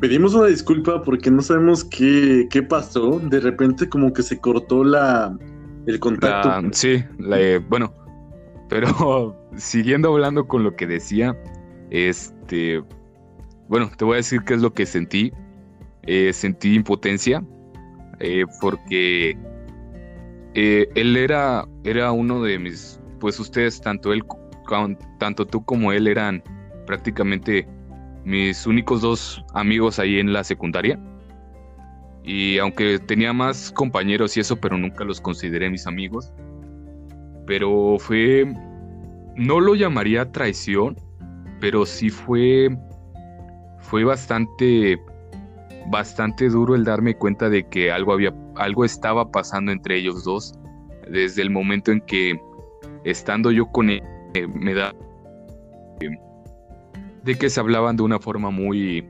[0.00, 3.18] Pedimos una disculpa porque no sabemos qué, qué pasó.
[3.18, 5.36] De repente como que se cortó la,
[5.86, 6.50] el contacto.
[6.72, 7.04] sí,
[7.68, 7.92] bueno,
[8.68, 11.36] pero siguiendo hablando con lo que decía,
[11.90, 12.82] este,
[13.68, 15.32] bueno, te voy a decir qué es lo que sentí.
[16.10, 17.44] Eh, sentí impotencia
[18.20, 19.36] eh, porque
[20.54, 24.22] eh, él era, era uno de mis, pues ustedes, tanto él,
[25.18, 26.42] tanto tú como él eran
[26.86, 27.68] prácticamente
[28.24, 30.98] mis únicos dos amigos ahí en la secundaria.
[32.24, 36.32] Y aunque tenía más compañeros y eso, pero nunca los consideré mis amigos.
[37.46, 38.52] Pero fue,
[39.34, 40.96] no lo llamaría traición,
[41.60, 42.68] pero sí fue,
[43.78, 45.00] fue bastante,
[45.90, 50.52] bastante duro el darme cuenta de que algo había, algo estaba pasando entre ellos dos.
[51.10, 52.38] Desde el momento en que,
[53.04, 54.02] estando yo con él,
[54.54, 54.92] me da
[57.24, 59.06] de que se hablaban de una forma muy,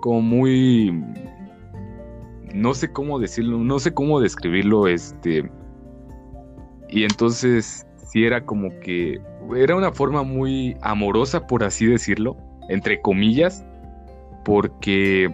[0.00, 1.02] como muy,
[2.54, 5.50] no sé cómo decirlo, no sé cómo describirlo, este,
[6.88, 9.20] y entonces sí era como que,
[9.56, 12.36] era una forma muy amorosa, por así decirlo,
[12.68, 13.64] entre comillas,
[14.44, 15.30] porque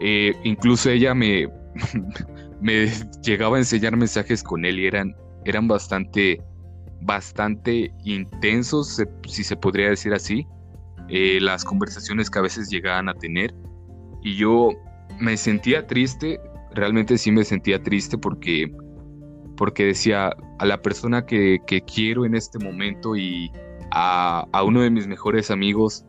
[0.00, 1.48] eh, incluso ella me,
[2.60, 2.86] me
[3.22, 6.42] llegaba a enseñar mensajes con él y eran, eran bastante
[7.00, 10.46] bastante intensos, si se podría decir así,
[11.08, 13.54] eh, las conversaciones que a veces llegaban a tener.
[14.22, 14.70] Y yo
[15.18, 16.40] me sentía triste,
[16.74, 18.72] realmente sí me sentía triste porque,
[19.56, 21.60] porque decía a la persona que,
[21.92, 23.50] quiero en este momento y
[23.90, 26.04] a, uno de mis mejores amigos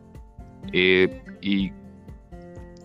[0.72, 1.72] eh, y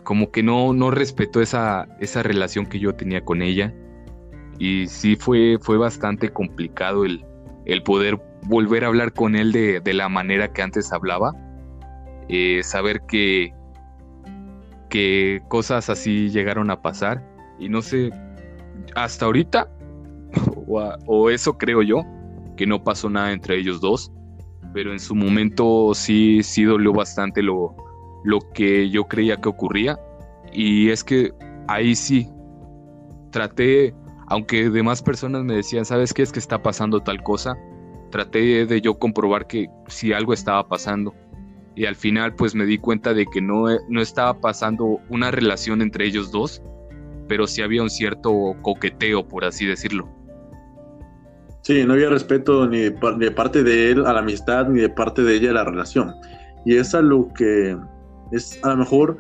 [0.04, 3.74] como que no, no respetó esa, esa relación que yo tenía con ella.
[4.58, 7.24] Y sí fue, fue bastante complicado el,
[7.68, 11.34] el poder volver a hablar con él de, la manera que antes hablaba,
[12.30, 13.54] eh, saber que,
[14.90, 17.22] que cosas así llegaron a pasar.
[17.60, 18.10] Y no sé,
[18.96, 19.70] hasta ahorita,
[20.68, 22.04] o, eso creo yo,
[22.56, 24.14] que no pasó nada entre ellos dos,
[24.74, 27.76] pero en su momento sí, sí dolió bastante lo,
[28.24, 30.00] lo que yo creía que ocurría.
[30.54, 31.34] Y es que
[31.68, 32.30] ahí sí
[33.32, 33.94] traté
[34.28, 37.58] aunque demás personas me decían, ¿sabes qué es que está pasando tal cosa?
[38.12, 41.14] Traté de yo comprobar que si algo estaba pasando.
[41.76, 45.82] Y al final pues me di cuenta de que no, no estaba pasando una relación
[45.82, 46.62] entre ellos dos,
[47.28, 50.10] pero sí había un cierto coqueteo, por así decirlo.
[51.62, 55.22] Sí, no había respeto ni de, parte de él a la amistad, ni de parte
[55.22, 56.14] de ella a la relación.
[56.66, 57.78] Y es a lo que
[58.32, 59.20] es a lo mejor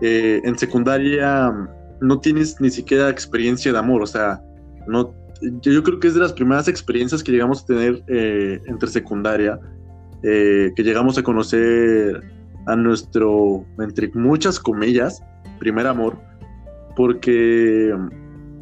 [0.00, 1.52] eh, en secundaria
[2.02, 4.42] no tienes ni siquiera experiencia de amor, o sea,
[4.86, 5.14] no,
[5.62, 9.58] yo, creo que es de las primeras experiencias que llegamos a tener eh, entre secundaria,
[10.22, 12.22] eh, que llegamos a conocer
[12.66, 15.22] a nuestro, entre muchas comillas,
[15.58, 16.18] primer amor,
[16.96, 17.96] porque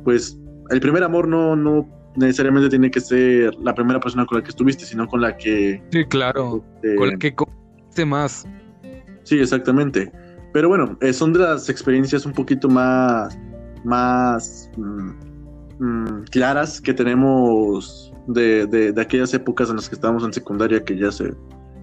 [0.05, 0.38] pues
[0.70, 4.51] el primer amor no, no necesariamente tiene que ser la primera persona con la que
[4.51, 5.82] estuviste, sino con la que...
[5.91, 8.47] Sí, claro, este, con la que conoce más.
[9.24, 10.11] Sí, exactamente.
[10.53, 13.38] Pero bueno, eh, son de las experiencias un poquito más,
[13.84, 15.11] más mm,
[15.78, 20.98] mm, claras que tenemos de, de, aquellas épocas en las que estábamos en secundaria, que
[20.98, 21.32] ya se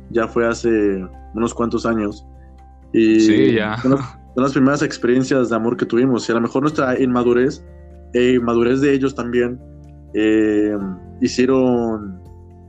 [0.10, 0.70] ya fue hace
[1.34, 2.26] unos cuantos años.
[2.94, 3.78] Y sí, ya.
[3.78, 3.98] Son,
[4.36, 6.28] las, primeras experiencias de amor que tuvimos.
[6.28, 7.66] Y a lo mejor nuestra inmadurez,
[8.14, 9.60] e inmadurez de ellos también,
[10.14, 10.78] eh,
[11.22, 12.22] hicieron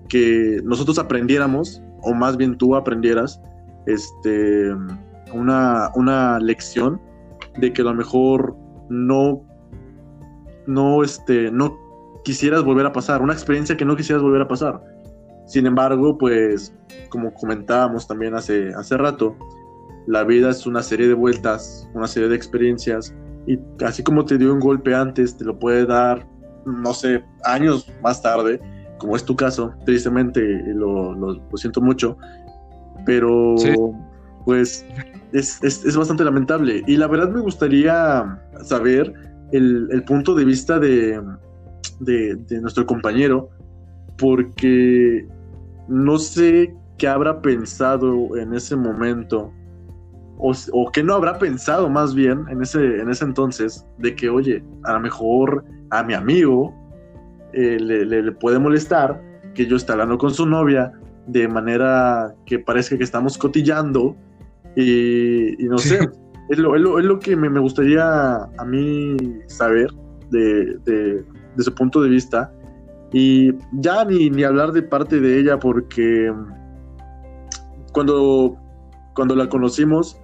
[0.08, 3.40] que nosotros aprendiéramos, o más bien tú aprendieras,
[3.86, 4.72] este
[5.32, 7.00] una, una lección
[7.58, 8.56] de que a lo mejor
[8.88, 9.44] no,
[10.66, 11.76] no, este, no
[12.24, 14.82] quisieras volver a pasar, una experiencia que no quisieras volver a pasar.
[15.46, 16.74] Sin embargo, pues,
[17.08, 19.36] como comentábamos también hace, hace rato,
[20.06, 23.14] la vida es una serie de vueltas, una serie de experiencias,
[23.46, 26.26] y así como te dio un golpe antes, te lo puede dar
[26.68, 28.60] no sé, años más tarde,
[28.98, 30.40] como es tu caso, tristemente
[30.74, 32.16] lo, lo, siento mucho,
[33.04, 33.54] pero
[34.48, 34.82] pues
[35.34, 36.82] es, es, bastante lamentable.
[36.86, 39.12] Y la verdad me gustaría saber
[39.52, 41.20] el, el punto de vista de,
[42.00, 43.50] de, nuestro compañero,
[44.16, 45.28] porque
[45.86, 49.52] no sé qué habrá pensado en ese momento,
[50.38, 54.30] o, o qué no habrá pensado más bien en ese, en ese entonces, de que,
[54.30, 56.74] oye, a lo mejor a mi amigo
[57.52, 59.22] eh, le, puede molestar
[59.54, 60.94] que yo esté hablando con su novia
[61.26, 64.16] de manera que parezca que estamos cotillando
[64.80, 66.08] y, no sé,
[66.48, 69.16] es, lo, es, lo, que me, gustaría a mí
[69.46, 69.90] saber
[70.30, 71.24] de, de,
[71.58, 72.52] su punto de vista.
[73.12, 76.32] Y ya ni, ni hablar de parte de ella porque
[77.92, 78.56] cuando,
[79.14, 80.20] cuando la conocimos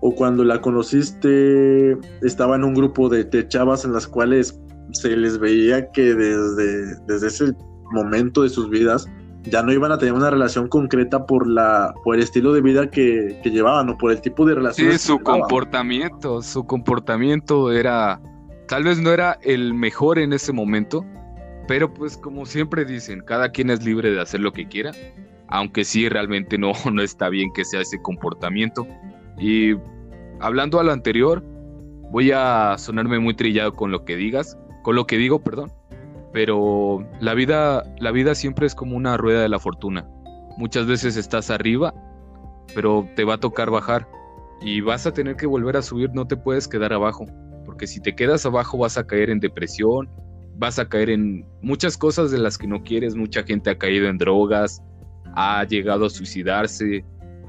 [0.00, 4.58] o cuando la conociste estaba en un grupo de, de chavas en las cuales
[4.92, 7.52] se les veía que desde, desde ese
[7.92, 9.06] momento de sus vidas
[9.50, 12.90] ya no iban a tener una relación concreta por la por el estilo de vida
[12.90, 14.92] que, llevaban o por el tipo de relación.
[14.92, 18.20] Sí, su comportamiento, su comportamiento era,
[18.66, 21.04] tal vez no era el mejor en ese momento,
[21.66, 24.92] pero pues como siempre dicen, cada quien es libre de hacer lo que quiera,
[25.48, 28.86] aunque sí realmente no, no está bien que sea ese comportamiento.
[29.38, 29.74] Y
[30.40, 31.42] hablando a lo anterior,
[32.10, 35.72] voy a sonarme muy trillado con lo que digas, con lo que digo, perdón.
[36.32, 40.06] Pero la vida, la vida siempre es como una rueda de la fortuna.
[40.56, 41.94] Muchas veces estás arriba,
[42.74, 44.08] pero te va a tocar bajar.
[44.60, 47.26] Y vas a tener que volver a subir, no te puedes quedar abajo,
[47.64, 50.10] porque si te quedas abajo vas a caer en depresión,
[50.56, 54.08] vas a caer en muchas cosas de las que no quieres, mucha gente ha caído
[54.08, 54.82] en drogas,
[55.36, 57.04] ha llegado a suicidarse,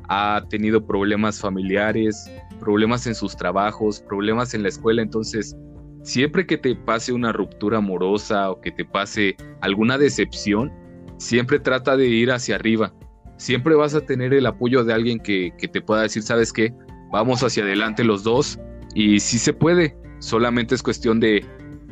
[0.08, 5.56] ha tenido problemas familiares, problemas en sus trabajos, problemas en la escuela, entonces
[6.04, 10.72] siempre que te pase una ruptura amorosa o que te pase alguna decepción,
[11.18, 12.94] siempre trata de ir hacia arriba.
[13.38, 16.74] Siempre vas a tener el apoyo de alguien que, te pueda decir, ¿sabes qué?
[17.12, 18.60] Vamos hacia adelante los dos
[18.94, 19.98] y sí se puede.
[20.20, 21.46] Solamente es cuestión de,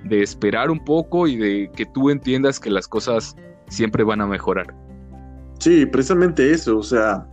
[0.04, 3.36] de esperar un poco y de que tú entiendas que las cosas
[3.70, 4.68] siempre van a mejorar.
[5.60, 7.26] Sí, precisamente eso, o sea,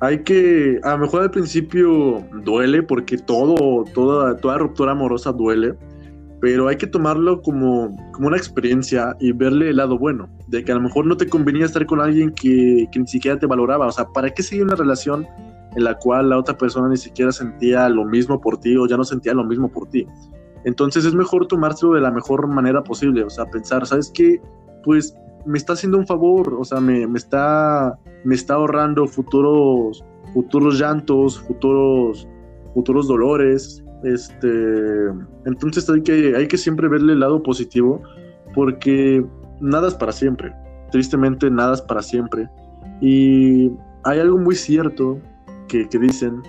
[0.00, 5.74] hay que, a lo mejor al principio duele porque todo, toda, toda ruptura amorosa duele,
[6.40, 10.72] pero hay que tomarlo como, como una experiencia y verle el lado bueno, de que
[10.72, 13.86] a lo mejor no te convenía estar con alguien que, que, ni siquiera te valoraba,
[13.86, 15.26] o sea, ¿para qué seguir una relación
[15.74, 18.96] en la cual la otra persona ni siquiera sentía lo mismo por ti o ya
[18.96, 20.06] no sentía lo mismo por ti?
[20.64, 24.40] Entonces es mejor tomárselo de la mejor manera posible, o sea, pensar, ¿sabes qué?
[24.84, 30.04] Pues me está haciendo un favor, o sea, me, me está, me está ahorrando futuros,
[30.34, 32.28] futuros llantos, futuros,
[32.74, 35.06] futuros dolores, este,
[35.44, 38.02] entonces hay que, hay que siempre verle el lado positivo
[38.54, 39.24] porque
[39.60, 40.52] nada es para siempre.
[40.90, 42.48] Tristemente nada es para siempre.
[43.00, 43.70] Y
[44.04, 45.20] hay algo muy cierto
[45.68, 46.42] que, que dicen,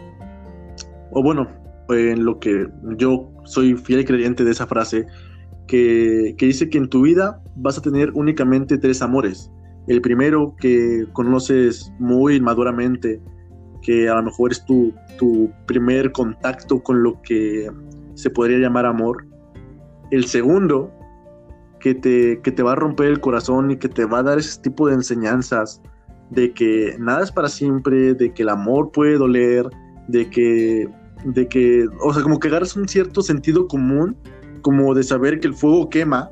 [1.12, 1.48] o bueno,
[1.90, 5.08] en lo que yo soy fiel creyente de esa frase,
[5.68, 9.52] que, que, dice que en tu vida vas a tener únicamente tres amores.
[9.88, 13.22] El primero que conoces muy maduramente,
[13.82, 17.70] que a lo mejor es tu, tu primer contacto con lo que
[18.16, 19.26] se podría llamar amor.
[20.12, 20.92] El segundo,
[21.80, 24.38] que te, que te va a romper el corazón y que te va a dar
[24.38, 25.82] ese tipo de enseñanzas
[26.30, 29.68] de que nada es para siempre, de que el amor puede doler,
[30.08, 30.88] de que,
[31.26, 34.16] de que, o sea, como que agarras un cierto sentido común,
[34.62, 36.30] como de saber que el fuego quema,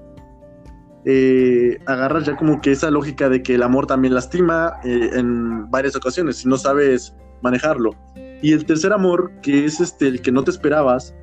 [1.05, 5.69] eh, agarras ya como que esa lógica de que el amor también lastima eh, en
[5.71, 7.91] varias ocasiones, si no sabes manejarlo.
[8.41, 11.13] Y el tercer amor, que es este, el que no te esperabas,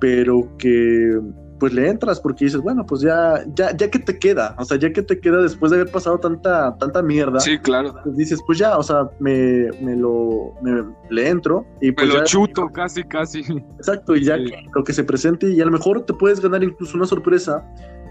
[0.00, 1.20] pero que
[1.58, 4.76] pues le entras porque dices, bueno, pues ya, ya, ya que te queda, o sea,
[4.76, 7.40] ya que te queda después de haber pasado tanta, tanta mierda.
[7.40, 7.94] Sí, claro.
[8.02, 12.14] Pues dices, pues ya, o sea, me, me lo, me, le entro y pues Me
[12.14, 13.40] lo chuto casi, casi.
[13.78, 16.96] Exacto, y ya lo que se presente y a lo mejor te puedes ganar incluso
[16.96, 17.64] una sorpresa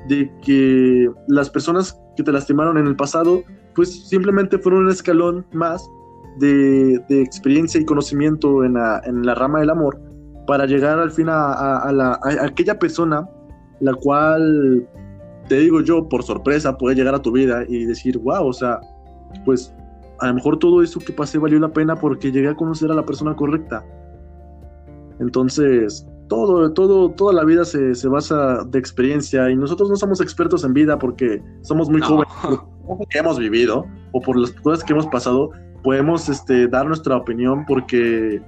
[0.08, 3.44] de que las personas que te lastimaron en el pasado,
[3.76, 5.88] pues simplemente fueron un escalón más
[6.40, 10.00] de, experiencia y conocimiento en la, en la, rama del amor
[10.48, 13.28] para llegar al fin a, la, aquella persona
[13.80, 14.88] la cual,
[15.50, 18.80] te digo yo, por sorpresa puede llegar a tu vida y decir, wow, o sea,
[19.46, 19.74] pues
[20.20, 22.94] a lo mejor todo eso que pasé valió la pena porque llegué a conocer a
[22.94, 23.84] la persona correcta.
[25.20, 30.22] Entonces, todo, todo, toda la vida se, se, basa de experiencia y nosotros no somos
[30.22, 34.52] expertos en vida porque somos muy jóvenes, por lo que hemos vivido o por las
[34.52, 35.52] cosas que hemos pasado,
[35.84, 38.42] podemos este, dar nuestra opinión porque,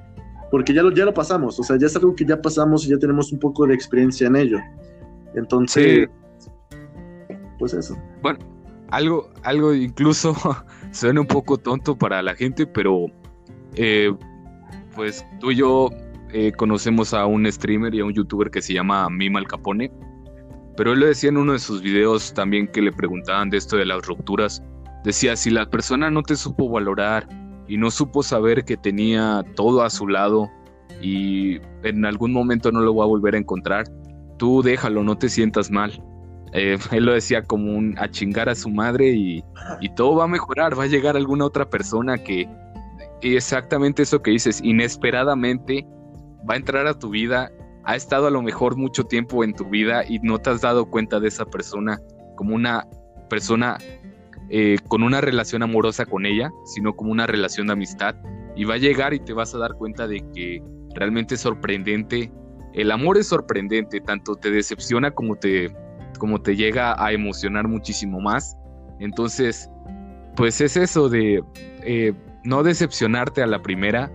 [0.50, 2.90] porque ya, lo, ya lo pasamos, o sea, ya es algo que ya pasamos y
[2.90, 4.60] ya tenemos un poco de experiencia en ello.
[5.36, 6.10] Entonces,
[7.60, 7.98] pues eso.
[8.22, 8.40] Bueno,
[8.90, 10.36] algo, algo incluso
[10.92, 13.08] suena un poco tonto para la gente, pero
[13.76, 14.14] eh,
[14.96, 15.90] pues tú y yo
[16.32, 19.92] eh, conocemos a un streamer y a un youtuber que se llama Mima Al Capone,
[20.78, 23.78] pero él lo decía en uno de sus videos también que le preguntaban de esto
[23.78, 24.64] de las rupturas.
[25.06, 27.30] Decía, si la persona no te supo valorar
[27.68, 30.50] y no supo saber que tenía todo a su lado
[31.00, 33.86] y en algún momento no lo va a volver a encontrar,
[34.38, 36.04] tú déjalo, no te sientas mal.
[36.54, 39.44] Eh, él lo decía como un a chingar a su madre y,
[39.80, 42.50] y, todo va a mejorar, va a llegar alguna otra persona que
[43.22, 45.86] exactamente eso que dices, inesperadamente
[46.50, 47.52] va a entrar a tu vida,
[47.84, 50.90] ha estado a lo mejor mucho tiempo en tu vida y no te has dado
[50.90, 52.00] cuenta de esa persona
[52.36, 52.88] como una
[53.30, 53.78] persona
[54.50, 58.16] eh, con una relación amorosa con ella, sino como una relación de amistad.
[58.56, 60.62] Y va a llegar y te vas a dar cuenta de que
[60.96, 62.32] realmente es sorprendente.
[62.74, 65.76] El amor es sorprendente, tanto te decepciona como te,
[66.20, 68.58] como te llega a emocionar muchísimo más.
[69.00, 69.70] Entonces,
[70.36, 71.44] pues es eso de
[71.84, 74.12] eh, no decepcionarte a la primera,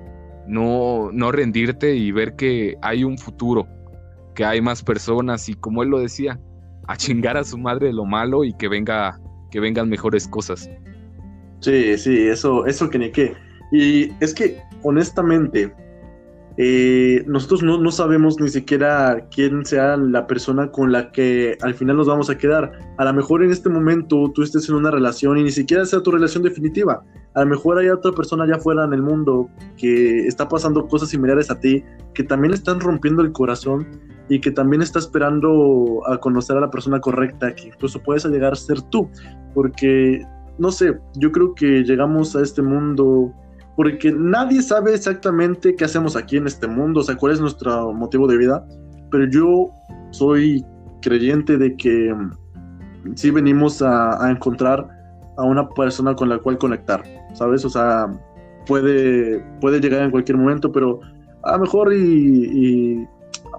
[0.46, 3.66] no, no rendirte y ver que hay un futuro,
[4.34, 6.38] que hay más personas y como él lo decía,
[6.86, 9.19] a chingar a su madre de lo malo y que venga,
[9.50, 10.68] que vengan mejores cosas.
[11.60, 13.34] Sí, sí, eso, eso que ni qué.
[13.72, 15.72] Y es que, honestamente,
[16.56, 21.74] eh, nosotros no, no, sabemos ni siquiera quién sea la persona con la que al
[21.74, 22.72] final nos vamos a quedar.
[22.98, 26.02] A lo mejor en este momento tú estés en una relación y ni siquiera sea
[26.02, 27.02] tu relación definitiva.
[27.34, 31.10] A lo mejor hay otra persona allá afuera en el mundo que está pasando cosas
[31.10, 31.84] similares a ti,
[32.14, 33.86] que también están rompiendo el corazón
[34.30, 38.54] y que también está esperando a conocer a la persona correcta, que incluso puedes llegar
[38.54, 39.10] a ser tú.
[39.52, 40.24] Porque,
[40.56, 43.34] no sé, yo creo que llegamos a este mundo
[43.76, 47.92] porque nadie sabe exactamente qué hacemos aquí en este mundo, o sea, cuál es nuestro
[47.92, 48.64] motivo de vida,
[49.10, 49.70] pero yo
[50.10, 50.64] soy
[51.00, 54.86] creyente de que mm, sí venimos a, encontrar
[55.38, 57.02] a una persona con la cual conectar,
[57.32, 57.64] ¿sabes?
[57.64, 58.06] O sea,
[58.66, 61.00] puede, puede llegar en cualquier momento, pero
[61.44, 63.08] a lo mejor y,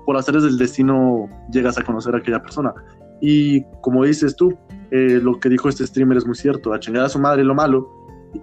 [0.06, 2.74] por hacerles del destino llegas a conocer a aquella persona.
[3.22, 4.58] Y como dices tú,
[4.91, 7.54] eh, lo que dijo este streamer es muy cierto, a chingar a su madre lo
[7.54, 7.88] malo,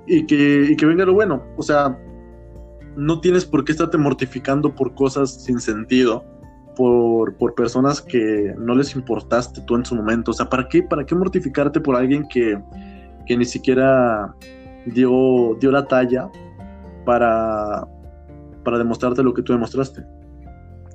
[0.07, 1.43] y que, que venga lo bueno.
[1.57, 1.99] O sea,
[2.97, 6.25] no tienes por qué estarte mortificando por cosas sin sentido,
[6.77, 10.31] por, por, personas que no les importaste tú en su momento.
[10.31, 12.61] O sea, ¿para qué, para qué mortificarte por alguien que,
[13.27, 14.35] que ni siquiera
[14.87, 16.31] dio, dio la talla
[17.05, 17.87] para,
[18.65, 20.05] para demostrarte lo que tú demostraste?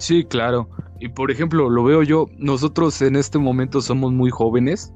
[0.04, 0.70] Sí, claro.
[0.99, 4.93] Y por ejemplo, lo veo yo, nosotros en este momento somos muy jóvenes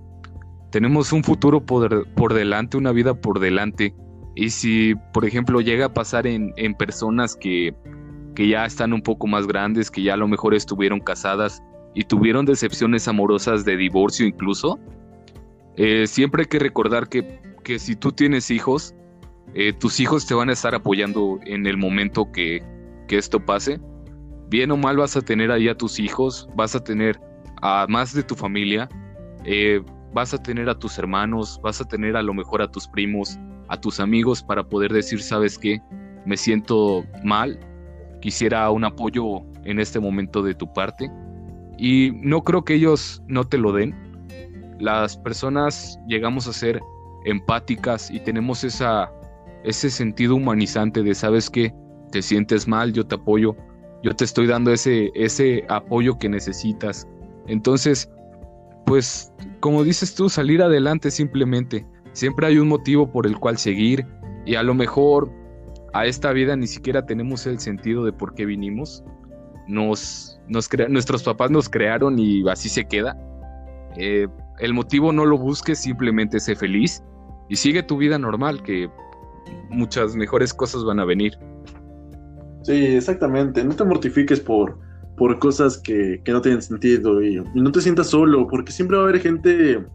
[0.72, 3.95] tenemos un futuro por, por delante, una vida por delante.
[4.36, 7.74] Y si, por ejemplo, llega a pasar en, personas que,
[8.36, 11.64] que ya están un poco más grandes, que ya a lo mejor estuvieron casadas
[11.95, 14.80] y tuvieron decepciones amorosas de divorcio incluso,
[15.78, 18.93] eh, siempre hay que recordar que, que si tú tienes hijos,
[19.55, 22.62] eh, tus hijos te van a estar apoyando en el momento que,
[23.08, 23.80] que, esto pase.
[24.50, 27.20] Bien o mal vas a tener ahí a tus hijos, vas a tener
[27.62, 28.88] a más de tu familia.
[29.43, 29.82] Eh,
[30.14, 33.38] vas a tener a tus hermanos, vas a tener a lo mejor a tus primos,
[33.68, 35.82] a tus amigos para poder decir, sabes qué,
[36.26, 37.60] me siento mal,
[38.22, 41.10] quisiera un apoyo en este momento de tu parte.
[41.78, 43.95] Y no creo que ellos no te lo den.
[44.80, 46.82] Las personas llegamos a ser
[47.26, 49.12] empáticas y tenemos esa,
[49.64, 51.74] ese sentido humanizante de, sabes qué,
[52.12, 53.56] te sientes mal, yo te apoyo,
[54.04, 57.08] yo te estoy dando ese, ese apoyo que necesitas.
[57.48, 58.10] Entonces,
[58.86, 61.86] pues como dices tú, salir adelante simplemente.
[62.14, 64.06] Siempre hay un motivo por el cual seguir
[64.45, 65.32] y a lo mejor
[65.93, 69.04] a esta vida ni siquiera tenemos el sentido de por qué vinimos.
[69.68, 73.18] Nos, nos nuestros papás nos crearon y así se queda.
[73.98, 74.28] Eh,
[74.60, 77.04] el motivo no lo busques, simplemente sé feliz
[77.50, 78.89] y sigue tu vida normal, que
[79.70, 81.38] muchas mejores cosas van a venir.
[82.68, 83.63] Sí, exactamente.
[83.63, 84.78] No te mortifiques por,
[85.15, 89.07] por cosas que, no tienen sentido y, no te sientas solo, porque siempre va a
[89.07, 89.86] haber gente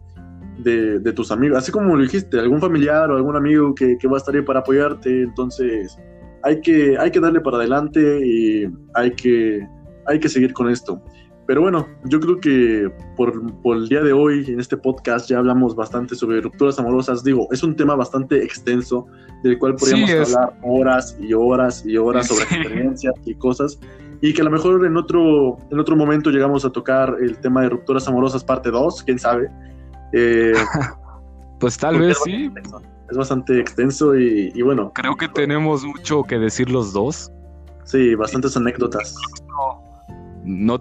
[0.57, 4.17] de, tus amigos, así como lo dijiste, algún familiar o algún amigo que, va a
[4.17, 5.95] estar ahí para apoyarte, entonces
[6.41, 9.67] hay que, hay que darle para adelante y hay que,
[10.07, 10.99] hay que seguir con esto.
[11.45, 13.33] Pero bueno, yo creo que por,
[13.75, 17.23] el día de hoy, en este podcast, ya hablamos bastante sobre rupturas amorosas.
[17.23, 19.07] Digo, es un tema bastante extenso,
[19.43, 23.77] del cual podríamos hablar horas y horas y horas sobre experiencias y cosas
[24.21, 27.63] y que a lo mejor en otro, en otro momento llegamos a tocar el tema
[27.63, 29.51] de rupturas amorosas parte 2, quién sabe.
[30.13, 30.53] Eh,
[31.59, 32.49] pues tal vez sí.
[33.11, 34.93] Es bastante extenso y, bueno.
[34.95, 37.33] Creo que tenemos mucho que decir los dos.
[37.83, 39.13] Sí, bastantes anécdotas.
[39.45, 39.82] No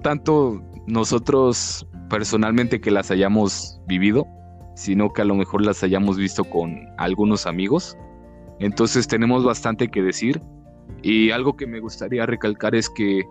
[0.01, 4.27] tanto nosotros personalmente que las hayamos vivido,
[4.75, 7.97] sino que a lo mejor las hayamos visto con algunos amigos.
[8.59, 10.41] Entonces tenemos bastante que decir
[11.03, 13.23] y algo que me gustaría recalcar es que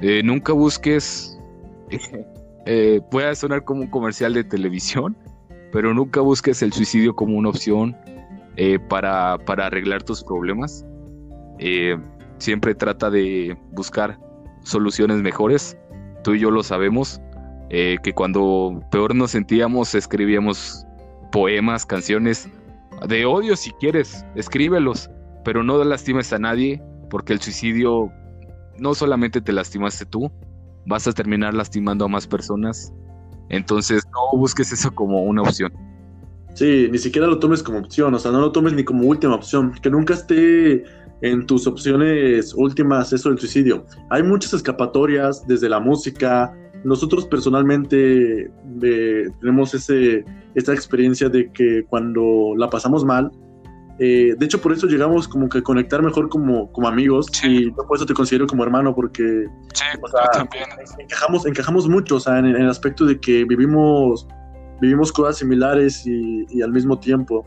[0.00, 1.38] eh, nunca busques,
[2.66, 5.16] eh, puede sonar como un comercial de televisión,
[5.72, 7.96] pero nunca busques el suicidio como una opción
[8.56, 10.84] eh, para, para, arreglar tus problemas.
[12.38, 14.18] siempre trata de buscar
[14.66, 15.78] soluciones mejores.
[16.24, 17.20] Tú y yo lo sabemos,
[17.70, 20.84] que cuando peor nos sentíamos escribíamos
[21.32, 22.48] poemas, canciones
[23.08, 25.10] de odio si quieres, escríbelos,
[25.44, 28.10] pero no lastimes a nadie porque el suicidio
[28.78, 30.30] no solamente te lastimaste tú,
[30.86, 32.92] vas a terminar lastimando a más personas.
[33.48, 35.72] Entonces no busques eso como una opción.
[36.54, 39.34] Sí, ni siquiera lo tomes como opción, o sea, no lo tomes ni como última
[39.34, 40.84] opción, que nunca esté
[41.22, 43.84] en tus opciones últimas eso del suicidio.
[44.10, 46.52] Hay muchas escapatorias desde la música.
[46.84, 48.50] Nosotros personalmente
[48.82, 53.30] eh, tenemos ese, esta experiencia de que cuando la pasamos mal,
[53.98, 57.70] eh, de hecho, por eso llegamos como que a conectar mejor como, como amigos y
[57.70, 59.46] por eso te considero como hermano porque
[60.98, 64.28] Encajamos, encajamos mucho, o sea, en, el aspecto de que vivimos,
[64.82, 67.46] vivimos cosas similares y, al mismo tiempo.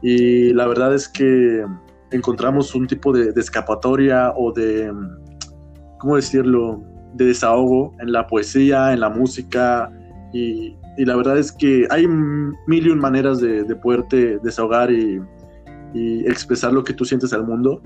[0.00, 1.64] Y la verdad es que
[2.14, 4.92] encontramos un tipo de, escapatoria o de,
[5.98, 6.82] ¿cómo decirlo?,
[7.14, 9.90] de desahogo en la poesía, en la música
[10.32, 15.20] y, la verdad es que hay mil y un maneras de, de poderte desahogar y,
[15.94, 17.80] y expresar lo que tú sientes al mundo.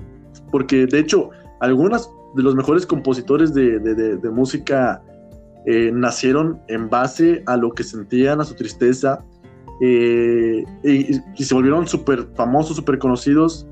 [0.51, 5.01] Porque de hecho, algunos de los mejores compositores de, música
[5.65, 9.23] eh, nacieron en base a lo que sentían, a su tristeza,
[9.81, 13.67] eh, y, se volvieron súper famosos, súper conocidos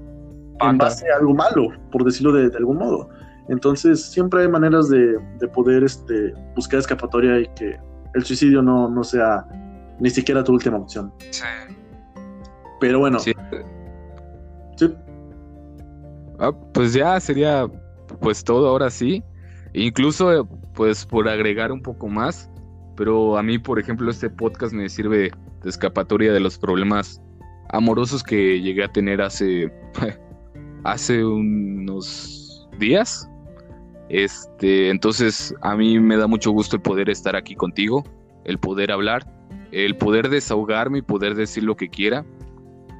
[0.61, 3.09] en base a algo malo, por decirlo de, algún modo.
[3.49, 5.19] Entonces, siempre hay maneras de,
[5.53, 7.77] poder este, buscar escapatoria y que
[8.13, 9.45] el suicidio no, no sea
[9.99, 11.11] ni siquiera tu última opción.
[11.31, 11.43] Sí.
[12.79, 13.19] Pero bueno,
[16.39, 17.67] Ah, pues ya sería
[18.19, 19.23] pues todo ahora sí.
[19.73, 22.49] Incluso pues por agregar un poco más.
[22.95, 25.31] Pero a mí, por ejemplo, este podcast me sirve
[25.63, 27.21] de escapatoria de los problemas
[27.69, 29.71] amorosos que llegué a tener hace,
[30.91, 33.29] hace unos días.
[34.09, 38.03] Este, entonces a mí me da mucho gusto el poder estar aquí contigo,
[38.45, 39.25] el poder hablar,
[39.71, 42.25] el poder desahogarme y poder decir lo que quiera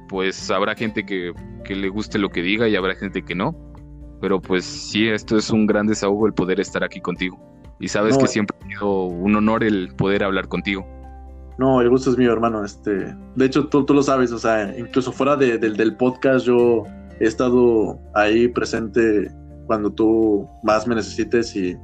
[0.08, 1.32] pues habrá gente que,
[1.68, 3.54] le guste lo que diga y habrá gente que no.
[4.20, 7.38] Pero pues sí, esto es un gran desahogo el poder estar aquí contigo.
[7.78, 10.84] Y sabes que siempre ha sido un honor el poder hablar contigo.
[11.58, 12.64] No, el gusto es mío, hermano.
[12.64, 16.84] Este, de hecho, tú, tú lo sabes, o sea, incluso fuera del podcast, yo
[17.20, 19.30] he estado ahí presente
[19.66, 21.76] cuando tú más me necesites y,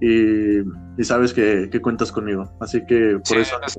[0.00, 2.50] y, sabes que, cuentas conmigo.
[2.60, 3.56] Así que por eso...
[3.64, 3.78] Es,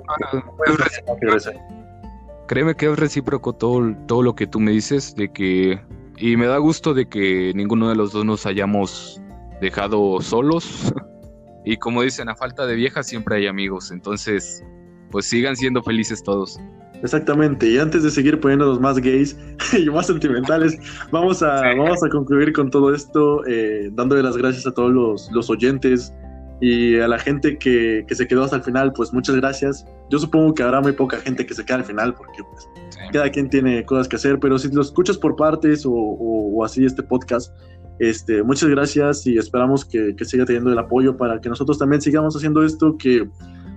[2.47, 5.79] créeme que es recíproco todo, todo lo que tú me dices, de que,
[6.17, 9.21] y me da gusto de que ninguno de los dos nos hayamos
[9.61, 10.93] dejado solos.
[11.65, 14.63] y como dicen, a falta de viejas siempre hay amigos, entonces,
[15.11, 16.59] pues sigan siendo felices todos.
[17.03, 19.37] Exactamente, y antes de seguir poniéndonos más gays
[19.77, 20.77] y más sentimentales,
[21.11, 25.31] vamos a, vamos a concluir con todo esto, eh, dándole las gracias a todos los,
[25.31, 26.11] los oyentes,
[26.59, 29.85] y a la gente que, que, se quedó hasta el final, pues muchas gracias.
[30.09, 32.67] Yo supongo que habrá muy poca gente que se quede al final porque pues,
[33.13, 36.83] cada quien tiene cosas que hacer, pero si lo escuchas por partes o, o, así
[36.83, 37.53] este podcast,
[37.99, 42.01] este, muchas gracias y esperamos que, que, siga teniendo el apoyo para que nosotros también
[42.01, 43.29] sigamos haciendo esto, que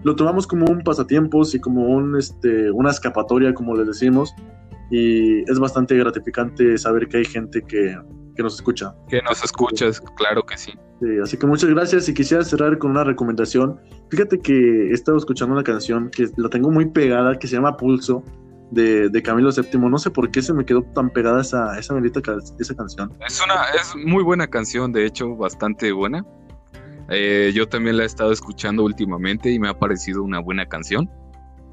[0.03, 4.35] lo tomamos como un pasatiempos y como un, este, una escapatoria, como les decimos,
[4.91, 7.97] y es bastante gratificante saber que hay gente que,
[8.35, 8.95] que nos escucha.
[9.09, 10.73] Que nos escuchas, claro que sí.
[11.23, 13.81] Así que muchas gracias y quisiera cerrar con una recomendación.
[14.11, 17.77] Fíjate que he estado escuchando una canción que la tengo muy pegada, que se llama
[17.77, 18.23] Pulso,
[18.71, 19.81] de, Camilo VII.
[19.81, 21.95] No sé por qué se me quedó tan pegada esa, esa
[22.59, 23.13] esa canción.
[23.27, 26.25] Es una, es muy buena canción, de hecho, bastante buena.
[27.11, 31.11] Eh, yo también la he estado escuchando últimamente y me ha parecido una buena canción.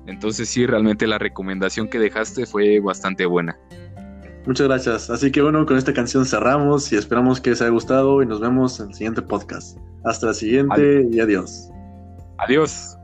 [0.07, 3.57] Entonces sí, realmente la recomendación que dejaste fue bastante buena.
[4.47, 5.09] Muchas gracias.
[5.09, 8.39] Así que bueno, con esta canción cerramos y esperamos que les haya gustado y nos
[8.39, 9.77] vemos en el siguiente podcast.
[10.05, 11.69] Hasta la siguiente y adiós.
[12.37, 12.96] Adiós.